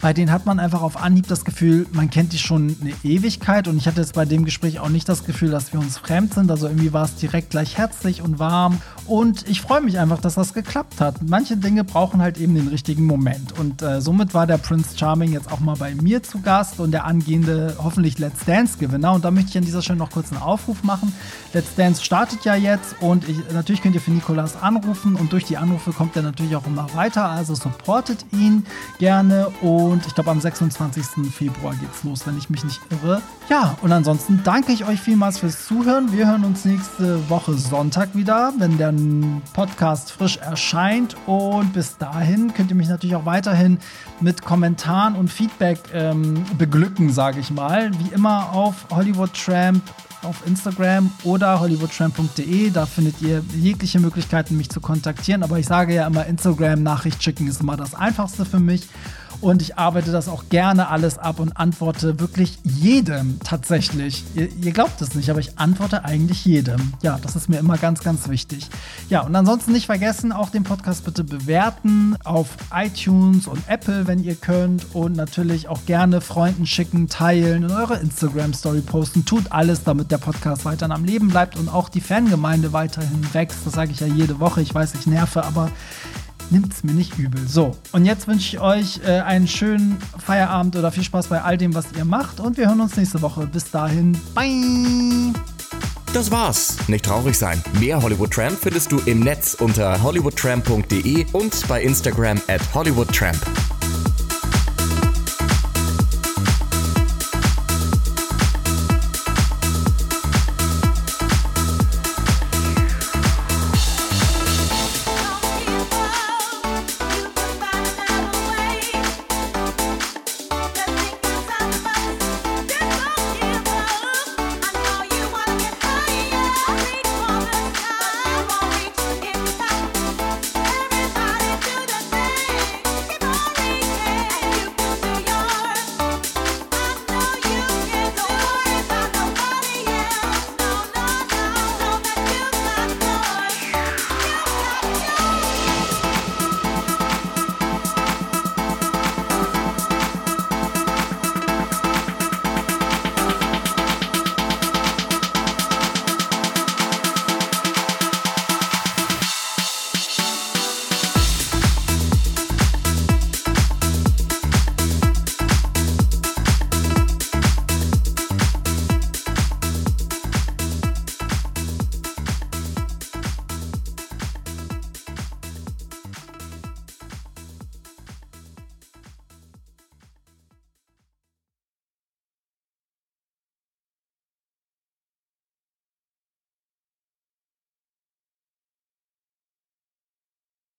[0.00, 3.68] bei denen hat man einfach auf Anhieb das Gefühl, man kennt die schon eine Ewigkeit.
[3.68, 6.34] Und ich hatte jetzt bei dem Gespräch auch nicht das Gefühl, dass wir uns fremd
[6.34, 6.50] sind.
[6.50, 8.80] Also irgendwie war es direkt gleich herzlich und warm.
[9.06, 11.22] Und ich freue mich einfach, dass das geklappt hat.
[11.22, 13.58] Manche Dinge brauchen halt eben den richtigen Moment.
[13.58, 16.90] Und äh, somit war der Prince Charming jetzt auch mal bei mir zu Gast und
[16.90, 19.12] der angehende hoffentlich Let's Dance-Gewinner.
[19.12, 21.12] Und da möchte ich an dieser Stelle noch kurz einen Aufruf machen.
[21.52, 25.44] Let's Dance startet ja jetzt und ich, natürlich könnt ihr für Nikolas anrufen und durch
[25.44, 27.26] die Anrufe kommt er natürlich auch immer weiter.
[27.26, 28.66] Also supportet ihn
[28.98, 31.32] gerne und ich glaube am 26.
[31.32, 33.22] Februar geht's los, wenn ich mich nicht irre.
[33.48, 36.12] Ja, und ansonsten danke ich euch vielmals fürs Zuhören.
[36.12, 38.92] Wir hören uns nächste Woche Sonntag wieder, wenn der
[39.52, 41.16] Podcast frisch erscheint.
[41.26, 43.78] Und bis dahin könnt ihr mich natürlich auch weiterhin
[44.20, 47.90] mit Kommentaren und Feedback ähm, beglücken, sage ich mal.
[47.98, 49.82] Wie immer auf Hollywood Tramp
[50.22, 52.70] auf Instagram oder hollywoodtramp.de.
[52.70, 55.42] Da findet ihr jegliche Möglichkeiten, mich zu kontaktieren.
[55.42, 58.88] Aber ich sage ja immer, Instagram-Nachricht schicken ist immer das Einfachste für mich.
[59.40, 64.24] Und ich arbeite das auch gerne alles ab und antworte wirklich jedem tatsächlich.
[64.34, 66.94] Ihr, ihr glaubt es nicht, aber ich antworte eigentlich jedem.
[67.02, 68.68] Ja, das ist mir immer ganz, ganz wichtig.
[69.08, 74.22] Ja, und ansonsten nicht vergessen, auch den Podcast bitte bewerten auf iTunes und Apple, wenn
[74.22, 79.24] ihr könnt und natürlich auch gerne Freunden schicken, teilen in eure Instagram-Story posten.
[79.24, 83.60] Tut alles, damit der Podcast weiterhin am Leben bleibt und auch die Fangemeinde weiterhin wächst.
[83.64, 84.60] Das sage ich ja jede Woche.
[84.60, 85.70] Ich weiß, ich nerve, aber
[86.50, 87.46] nimmt es mir nicht übel.
[87.46, 91.56] So, und jetzt wünsche ich euch äh, einen schönen Feierabend oder viel Spaß bei all
[91.56, 92.40] dem, was ihr macht.
[92.40, 93.46] Und wir hören uns nächste Woche.
[93.46, 95.32] Bis dahin, bye!
[96.12, 96.76] Das war's.
[96.88, 97.62] Nicht traurig sein.
[97.78, 103.36] Mehr Hollywood Tramp findest du im Netz unter hollywoodtramp.de und bei Instagram at hollywoodtramp.